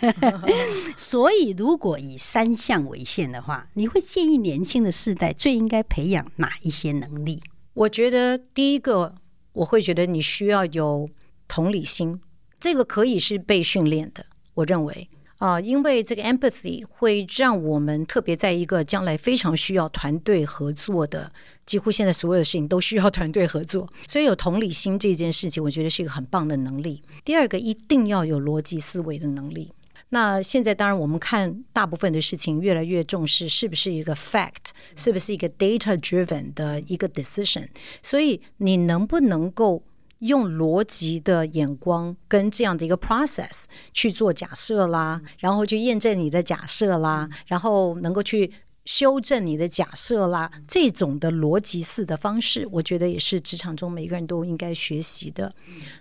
[0.96, 7.40] 所以，如果以三项为限的话，你会建议年轻的世代最应该培养哪一些能力？
[7.74, 9.14] 我觉得第一个，
[9.52, 11.08] 我会觉得你需要有
[11.48, 12.20] 同理心，
[12.60, 14.26] 这个可以是被训练的。
[14.54, 15.08] 我认为
[15.38, 21.32] 啊，因为这个 empathy 会让我们特别在一个将来非常需要团队合作的，
[21.66, 27.02] 几乎现在所有的事情都需要团队合作，所以有同理心这件事情，我觉得是一个很棒的能力。
[27.24, 29.72] 第二个，一定要有逻辑思维的能力。
[30.10, 37.66] 那现在当然，我们看大部分的事情越来越重视是不是一个 fact，是不是一个 data driven 的一个 decision。
[38.02, 39.82] 所以你能不能够
[40.20, 48.50] 用逻辑的眼光跟这样的一个 process 去做假设啦，然后去验证你的假设啦，然后能够去。
[48.84, 55.50] 修正你的假设啦，这种的逻辑式的方式，我觉得也是职场中每个人都应该学习的。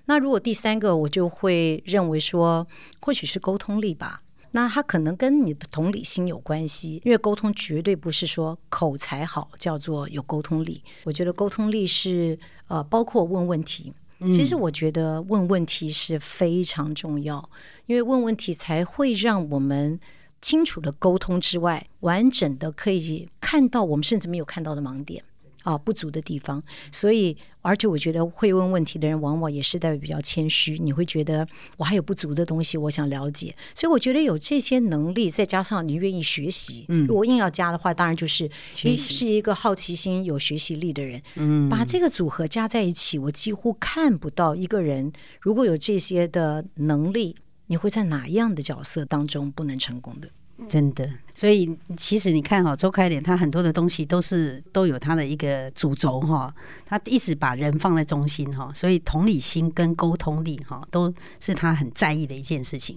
[0.06, 2.68] 那如果第三个，我就会认为说，
[3.00, 4.22] 或许是沟通力吧。
[4.52, 10.84] 那它可能跟你的同理心有关系，因为沟通绝对不是说口才好叫做有沟通力。
[11.06, 13.94] 我觉得沟通力是呃，包括问问题。
[14.32, 17.50] 其实我觉得问问题是非常重要，
[17.86, 19.98] 因为问问题才会让我们。
[20.44, 25.24] 清楚的沟通之外，完整的可以看到我们甚至没有看到的盲点
[25.64, 26.62] 啊，不足的地方。
[26.92, 30.78] 所以，而且我觉得会问问题的人，往往也是代表比较谦虚。
[30.78, 33.56] 你会觉得我还有不足的东西，我想了解。
[33.74, 38.52] 所以，我觉得有这些能力，再加上你愿意学习，嗯，如果硬要加的话，当然就是
[38.84, 41.22] 你是一个好奇心、有学习力的人。
[41.36, 47.34] 嗯，把这个组合加在一起，我几乎看不到一个人如果有这些的能力。
[47.68, 50.30] 你会在哪样的角色当中不能成功的？
[50.68, 51.10] 真的。
[51.36, 56.54] 所以其实你看哈，周开莲他很多的东西都是都有他的一个主轴哈，
[56.86, 62.96] 他一直把人放在中心哈，所以同理心跟沟通力哈都是他很在意的一件事情。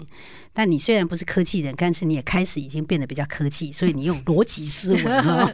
[0.53, 5.51] 但你虽然不是科技人，但是你也开始已经变得比较科技，所以你用逻辑思维哈，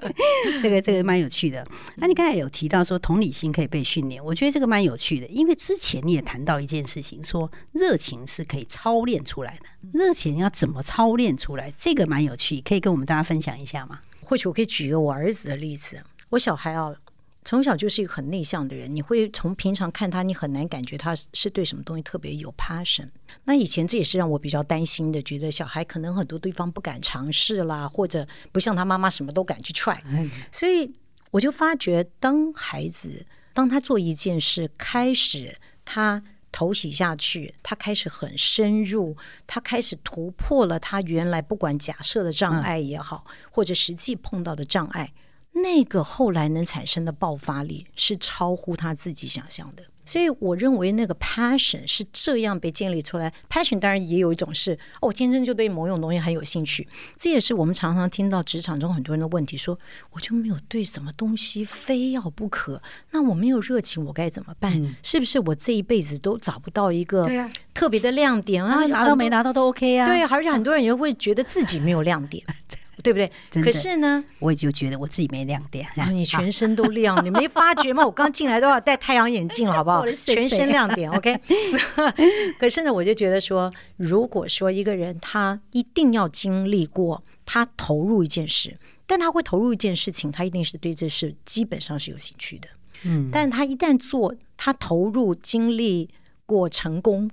[0.60, 1.66] 这个这个蛮有趣的。
[1.96, 11.72] 那你刚才有提到说同理心可以被训练，我觉得这个蛮有趣的，因为之前你也谈到一件事情，说热情是可以操练出来的，热情要怎么操练出来？
[11.72, 12.18] 这个蛮。
[12.28, 14.00] 有趣，可以跟我们大家分享一下吗？
[14.20, 16.02] 或许我可以举一个我儿子的例子。
[16.28, 16.92] 我小孩啊，
[17.42, 23.08] 从小就是一个很内向的人，你会从平常看他，你很难感觉他是对什么东西特别有 passion。
[23.44, 29.98] 那以前这也是让我比较担心的，觉得小孩可能很多地方不敢尝试啦，或者不像他妈妈什么都敢去 try。
[30.52, 30.92] 所以
[31.30, 33.24] 我就发觉，当孩子
[33.54, 36.22] 当他做一件事，开始他。
[36.50, 45.12] 投洗下去，他开始很深入，他开始突破了他原来不管假设的障碍也好，或者实际碰到的障碍，
[45.52, 49.84] 那个后来能产生的爆发力是超乎他自己想象的。
[50.08, 53.30] 所以我认为那个 passion 是这样被建立出来。
[53.50, 56.88] passion 当然也有一种是哦，我天生就对某种东西很有兴趣。
[57.14, 59.80] 这也是我们常常听到职场中很多人的问题说，说
[60.12, 62.80] 我就没有对什么东西非要不可。
[63.10, 64.72] 那我没有热情，我该怎么办？
[64.82, 67.28] 嗯、是不是我这一辈子都找不到一个
[67.74, 68.86] 特别的亮点啊？
[68.86, 70.08] 拿到没拿到都 OK 啊？
[70.08, 72.42] 对，而且很多人也会觉得自己没有亮点。
[73.02, 73.30] 对不对？
[73.62, 78.04] 可是呢，我也就觉得我自己没亮点，啊、你全身都亮， 你没发觉吗？
[78.04, 80.04] 我刚进来都要戴太阳眼镜了，好不好？
[80.26, 81.40] 全身亮点，OK。
[82.58, 88.76] 可是呢，我就觉得说，如果说一个人他一定要经历过，他投入一件事，
[89.06, 92.68] 但他会投入一件事情，他一定是对这事基本上是有兴趣的。
[93.04, 96.10] 嗯，但他一旦做，他投入经历
[96.44, 97.30] 过成功。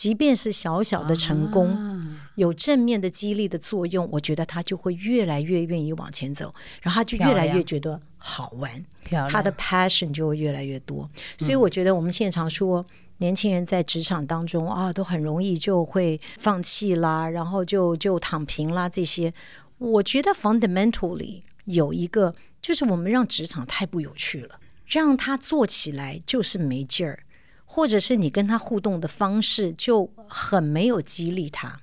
[0.00, 2.00] 即便是小小的成功，啊、
[2.36, 8.82] 有正面的激励的作用，我觉得他就会越来越愿意往前走，然后他就越来越觉得好玩，
[9.28, 11.06] 他的 passion 就会越来越多。
[11.36, 12.82] 所以我觉得我们现在常说，
[13.18, 19.34] 年轻人在职场当中啊，都很容易就会放弃啦，然后就就躺平啦这些。
[19.76, 27.24] 我觉得 fundamentally 有一个，就是我们让职场太不有趣了，让他做起来就是没劲儿。
[27.72, 31.80] 或者是你跟他互动的方式就很没有激励他。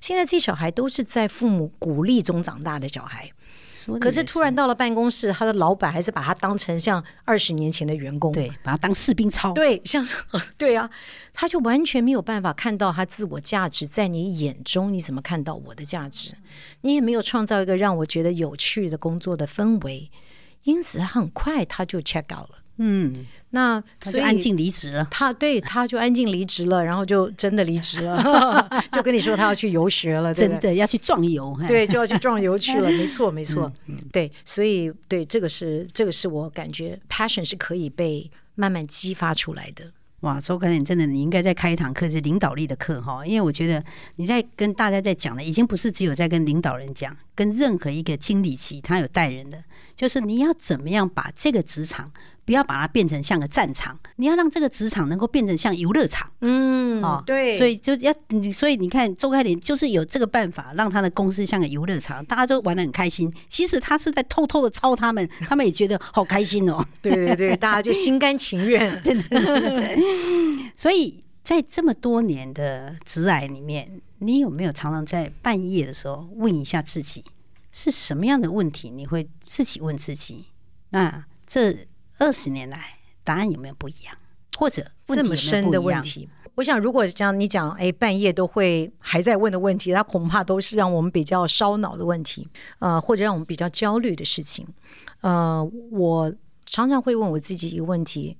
[0.00, 3.30] 现在这些小孩都是在父母鼓励中长大的小孩，
[4.00, 10.04] 可是突然到了办公室，他的老板还是把他当成像二十年前的员工，对，把他当士兵操，对，像
[10.58, 10.90] 对啊，
[11.32, 16.32] 他就完全没有办法看到他自我价值，在你眼中你怎么看到我的价值？
[16.80, 20.10] 你也没有创造一个让我觉得有趣的工作的氛围，
[20.64, 22.59] 因此很快他就 check out 了。
[22.80, 23.26] 嗯。
[23.52, 39.84] 那所以他就安静离职了，他对他就安静离职了，然后就真的离职了， 就跟你说他要去游学了，对对真的要去壮游，对，就要去壮游去了， 没错没错，嗯嗯、对，所以对这个是这个是我感觉 passion 是可以被慢慢激发出来的。
[40.20, 43.82] 哇，周可你真的你应该再开一堂课是领导力的课哈，因为我觉得
[44.14, 49.64] 你在跟大家在讲的已经不是只有在跟领导人讲，跟任何一个经理级他有带人的，
[49.96, 52.06] 就是你要怎么样把这个职场。
[52.44, 56.28] 不要把它变成像个战场，你要让这个职场能够变成像游乐场。
[56.40, 63.32] 嗯，哦，对，所以就要你，所以你看周开林就是有这个办法，让他的公司像个游乐场，大家都玩的很开心。
[63.48, 66.84] 其实他是在偷偷的抄他们，他们也觉得好开心哦。
[67.00, 69.98] 对对对，大家就心甘情愿， 真的。
[70.74, 77.22] 所以在这么多年的职涯里面，你有没有常常在半夜的时候问一下自己，
[77.70, 78.90] 是什么样的问题？
[78.90, 80.46] 你会自己问自己。
[80.90, 81.86] 那这。
[82.20, 84.14] 二十年来，答案有没有不一样？
[84.56, 84.88] 或者？
[85.06, 92.46] 这么深的问题，我想，如果像你讲，哎，半夜都会还在问的问题，它恐怕都是让我们比较烧脑的问题，
[92.78, 94.64] 呃，或者让我们比较焦虑的事情。
[95.22, 96.32] 呃，我
[96.66, 98.36] 常常会问我自己一个问题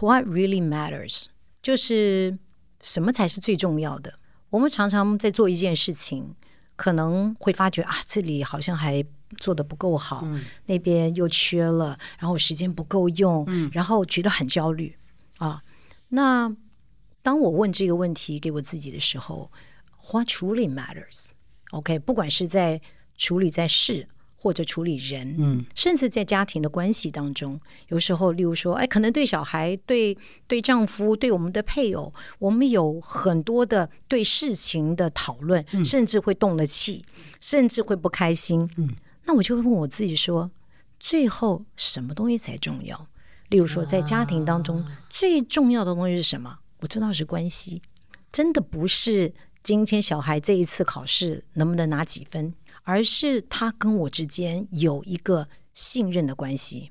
[0.00, 1.24] ：What really matters？
[1.62, 2.38] 就是
[2.82, 4.14] 什么才是最重要的？
[4.50, 6.34] 我们常常在做一件事情，
[6.76, 9.02] 可能会发觉啊，这里好像还。
[9.36, 14.96] 做的不够好，嗯、那边又缺了，然后时间不够用，嗯、然后觉得很焦虑
[15.38, 15.62] 啊。
[16.08, 16.54] 那
[17.22, 19.50] 当我问这个问题给我自己的时候
[20.10, 22.80] ，What truly matters？OK，、不管是在
[23.16, 30.18] 处理在事或者处理人，嗯，甚至在家庭的关系当中，有时候，例如说，哎，可能对小孩、对
[30.48, 37.04] 对丈夫、对我们的配偶，我们有很多的对事情的讨论，嗯、甚至会动了气，
[37.40, 38.90] 甚至会不开心，嗯。
[39.24, 40.50] 那我就会问我自己说，
[40.98, 43.08] 最后什么东西才重要？
[43.48, 46.58] 例如说，在家庭当中最重要的东西是什么？
[46.80, 47.82] 我知道是关系，
[48.32, 56.90] 真的不是今天小孩这一次考试能不能拿几分，而是他跟我之间有一个信任的关系。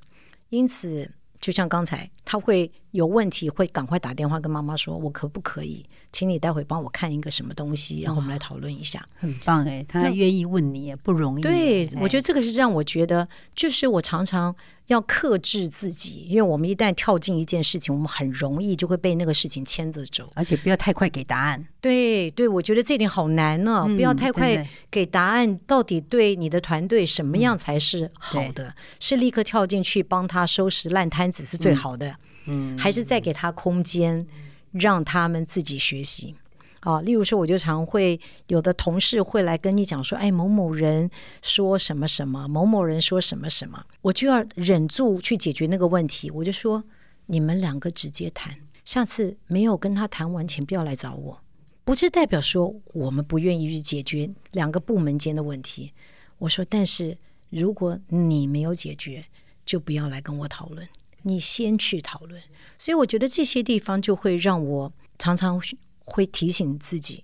[0.49, 9.05] 因此，就像刚才，他会有问题，会赶快打电话跟妈妈说：“我可不可以？”请你待会帮我看一个什么东西，然后我们来讨论一下。
[9.20, 11.41] 很棒哎，他愿意问你也不容易。
[11.43, 14.53] 对，我觉得这个是让我觉得，就是我常常
[14.88, 21.66] 要克制自己，因为我们一旦跳进一件事情，我们很容易就会被那个事情牵着走，而且不要太快给答案。
[21.80, 25.57] 对对，我觉得这点好难呢，不要太快给答案。
[25.66, 28.76] 到底对你的团队什么样才是好的？
[28.99, 34.28] 是立刻跳进去帮他收拾烂摊子是最好的，嗯，还是再给他空间？
[34.72, 36.36] 让他们自己学习
[36.82, 41.09] 啊，例如说，我就常会有的同事会来跟你讲说，哎，某某人
[41.41, 46.32] 说什么什么，某某人说什么什么，我就要忍住去解决那个问题。
[46.32, 46.84] 我就说，
[47.28, 51.39] 你们两个直接谈，下次没有跟他谈完，请不要来找我。
[51.84, 55.91] 不是代表说我们不愿意去解决两个部门间的问题。
[56.39, 57.15] 我说，但是
[57.49, 59.26] 如果你没有解决，
[59.63, 60.88] 就不要来跟我讨论，
[61.24, 62.41] 你先去讨论。
[62.78, 65.61] 所以我觉得这些地方就会让我常常
[65.99, 67.24] 会提醒自己，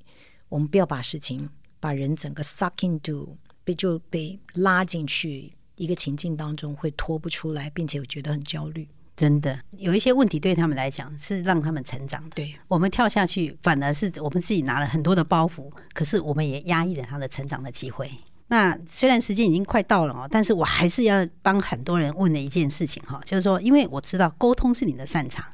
[0.49, 8.87] 我们不要把事情、把人整个 suck into，被就被拉进去一个情境当中，会脱不出来，并且我觉得很焦虑。
[9.15, 12.35] 真的有一些问题对他们来讲是让他们成长的。
[12.35, 18.11] 对，我们跳下去，反而是我们自己拿了很多的包袱，可是我们也压抑了他的成长的机会。
[18.49, 25.45] 那虽然时间已经快到了哦，但是我还是要帮很多人问的一件事情哈，就是说，因为我知道沟通是你的擅长，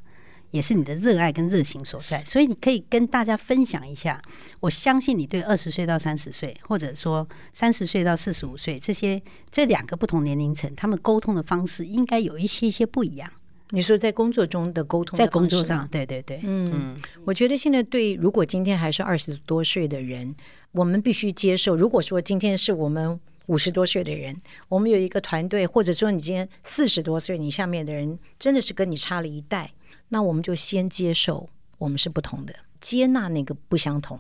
[0.52, 4.22] 也是你的热爱跟热情所在，所以你可以跟大家分享一下。
[4.60, 9.20] 我相信你对二十岁到三十岁，或者说三十岁到四十五岁这些
[9.52, 13.28] 这两个不同年龄层，他们沟通的方式应该有一些些不一样。
[13.72, 20.36] 你说在工作中的沟通，在工作上，对对对，嗯嗯，我觉得现在对，如果今天还是二十多岁的人。
[20.74, 24.36] 我们必须接受，如果说今天是我们五十多岁的人，
[24.68, 29.72] 我们有一个团队，或者说你今天四十多岁，你下面的人真的是跟你差了一代，
[30.10, 31.48] 那我们就先接受
[31.78, 34.20] 我们是不同的，接纳那个不相同，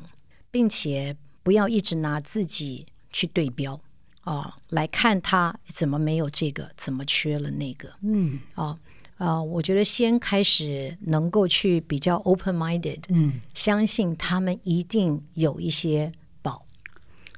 [0.52, 3.80] 并且不要一直拿自己去对标
[4.22, 8.78] 啊，来看他怎么没有这个，怎么缺了那个，嗯啊
[9.18, 16.12] 啊，我觉得先开始能够去比较 open minded，嗯，相信他们一定有一些。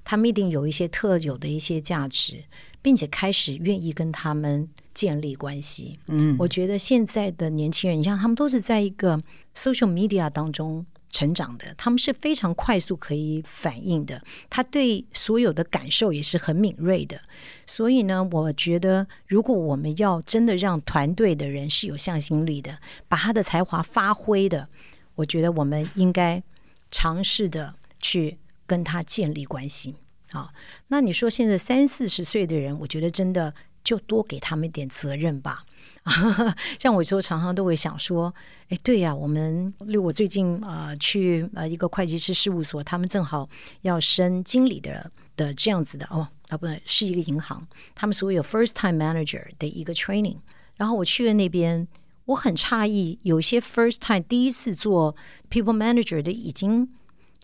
[0.05, 2.45] 他们一定有一些特有的一些价值，
[2.81, 5.99] 并且开始愿意跟他们建立关系。
[6.05, 9.19] 嗯，我觉得现在的年轻人，你像他们都是在一个
[9.55, 17.19] social media 当中成长的，他们是非常快速可以反应的，他对所有的感受也是很敏锐的。
[17.65, 22.77] 所以呢，我觉得如果我们要真的让团队的人是有向心力的，
[23.07, 24.69] 把他的才华发挥的，
[25.15, 26.43] 我觉得我们应该
[26.91, 28.37] 尝试的去。
[28.65, 29.95] 跟他建立关系
[30.31, 30.51] 啊，
[30.87, 33.53] 那你说现在三四十岁的人，我觉得真的
[33.83, 35.63] 就多给他们一点责任吧。
[36.77, 38.33] 像我说常常都会想说，
[38.69, 43.47] 哎，对呀，我们例如我最近啊、去呃一个会计师事务所，他们正好
[43.81, 50.37] 要升经理的的这样子的哦，啊不是一个银行，他们所有 first time manager 的一个 training，
[50.75, 51.87] 然后我去了那边，
[52.25, 55.15] 我很诧异，有些 first time 第一次做
[55.49, 56.89] people manager 的已经。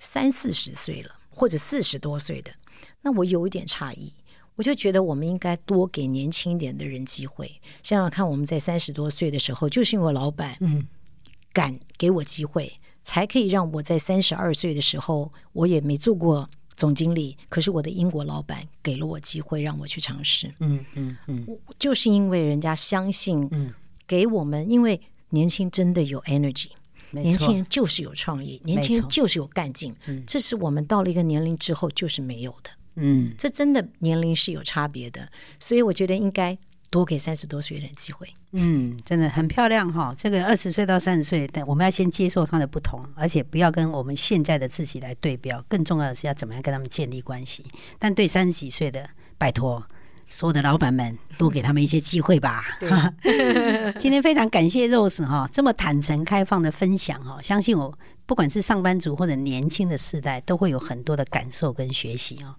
[0.01, 2.51] 三四十岁了，或者四十多岁的，
[3.03, 4.11] 那我有一点诧异，
[4.55, 7.61] 我就觉得我们应该多给年轻一点的人机会。
[7.83, 10.85] 想想看，我们在三十多岁的时候，就是因为老板嗯
[11.53, 20.51] 敢给我机会，才可以让我在三十二岁的时候，我也没做过总经理，可是我的英国老板给了我机会，让我去尝试。
[20.59, 21.45] 嗯嗯嗯，
[21.77, 23.71] 就是因为人家相信，嗯，
[24.07, 24.99] 给我们，因为
[25.29, 26.69] 年轻真的有 energy。
[27.11, 29.95] 年轻人就是有创意，年轻人就是有干劲，
[30.25, 32.69] 这是我们到了一个年龄之后就是没有的。
[32.95, 36.57] 嗯，这真的年龄是有差别的，所以我觉得应该
[36.89, 38.27] 多给三十多岁的人机会。
[38.51, 40.13] 嗯，真的很漂亮哈。
[40.17, 45.63] 这个二十岁到三十岁，但我们要先接受他的不同，而且不要跟我们现在的自己来对标。
[45.69, 47.65] 更重要的是要怎么样跟他们建立关系。
[47.97, 49.81] 但对三十几岁的，拜托。
[50.31, 52.63] 所有的老板们，多给他们一些机会吧。
[53.99, 57.93] 今天非常感谢 Rose 哈，这么坦诚开放的分享哈，相信我，
[58.25, 62.55] 不管是上班族或者年轻的世代，都会有很多的感受跟学习啊。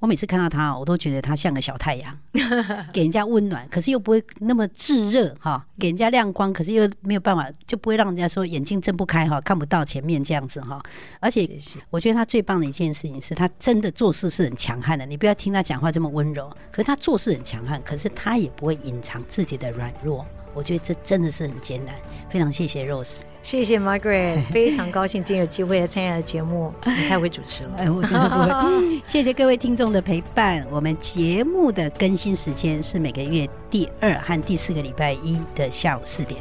[0.00, 2.18] 我每次看到他，我都觉得他像个小太阳，
[2.92, 10.78] 给人家温暖，可是又不会那么炙热哈，给人家亮光，可是又没有办法，就不会让人家说眼睛睁不开哈，看不到前面这样子哈。
[11.20, 11.48] 而且
[11.88, 20.26] 我觉得他最棒的一件事情是他真的做事是很强悍的，你不要听他讲话这么温柔，可是他做事很强悍，可是他也不会隐藏自己的软弱。
[20.52, 21.94] 我觉得这真的是很艰难。
[22.28, 23.20] 非常谢谢 Rose。
[23.44, 26.72] 谢谢 Margaret， 非常高兴今天有机会来参加的节目。
[26.86, 29.02] 你太会主持了，哎，我真的不会。
[29.06, 30.66] 谢谢各位听众的陪伴。
[30.70, 36.40] 我们节目的更新时间是每个月第二和第四个礼拜一的下午四点，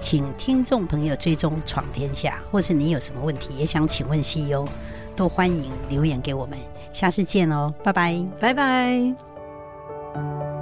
[0.00, 4.66] 请听众朋友追踪闯天下，或是你有什么问题也想请问 CEO，
[5.14, 6.58] 都欢迎留言给我们。
[6.92, 10.59] 下次见哦，拜拜，拜拜。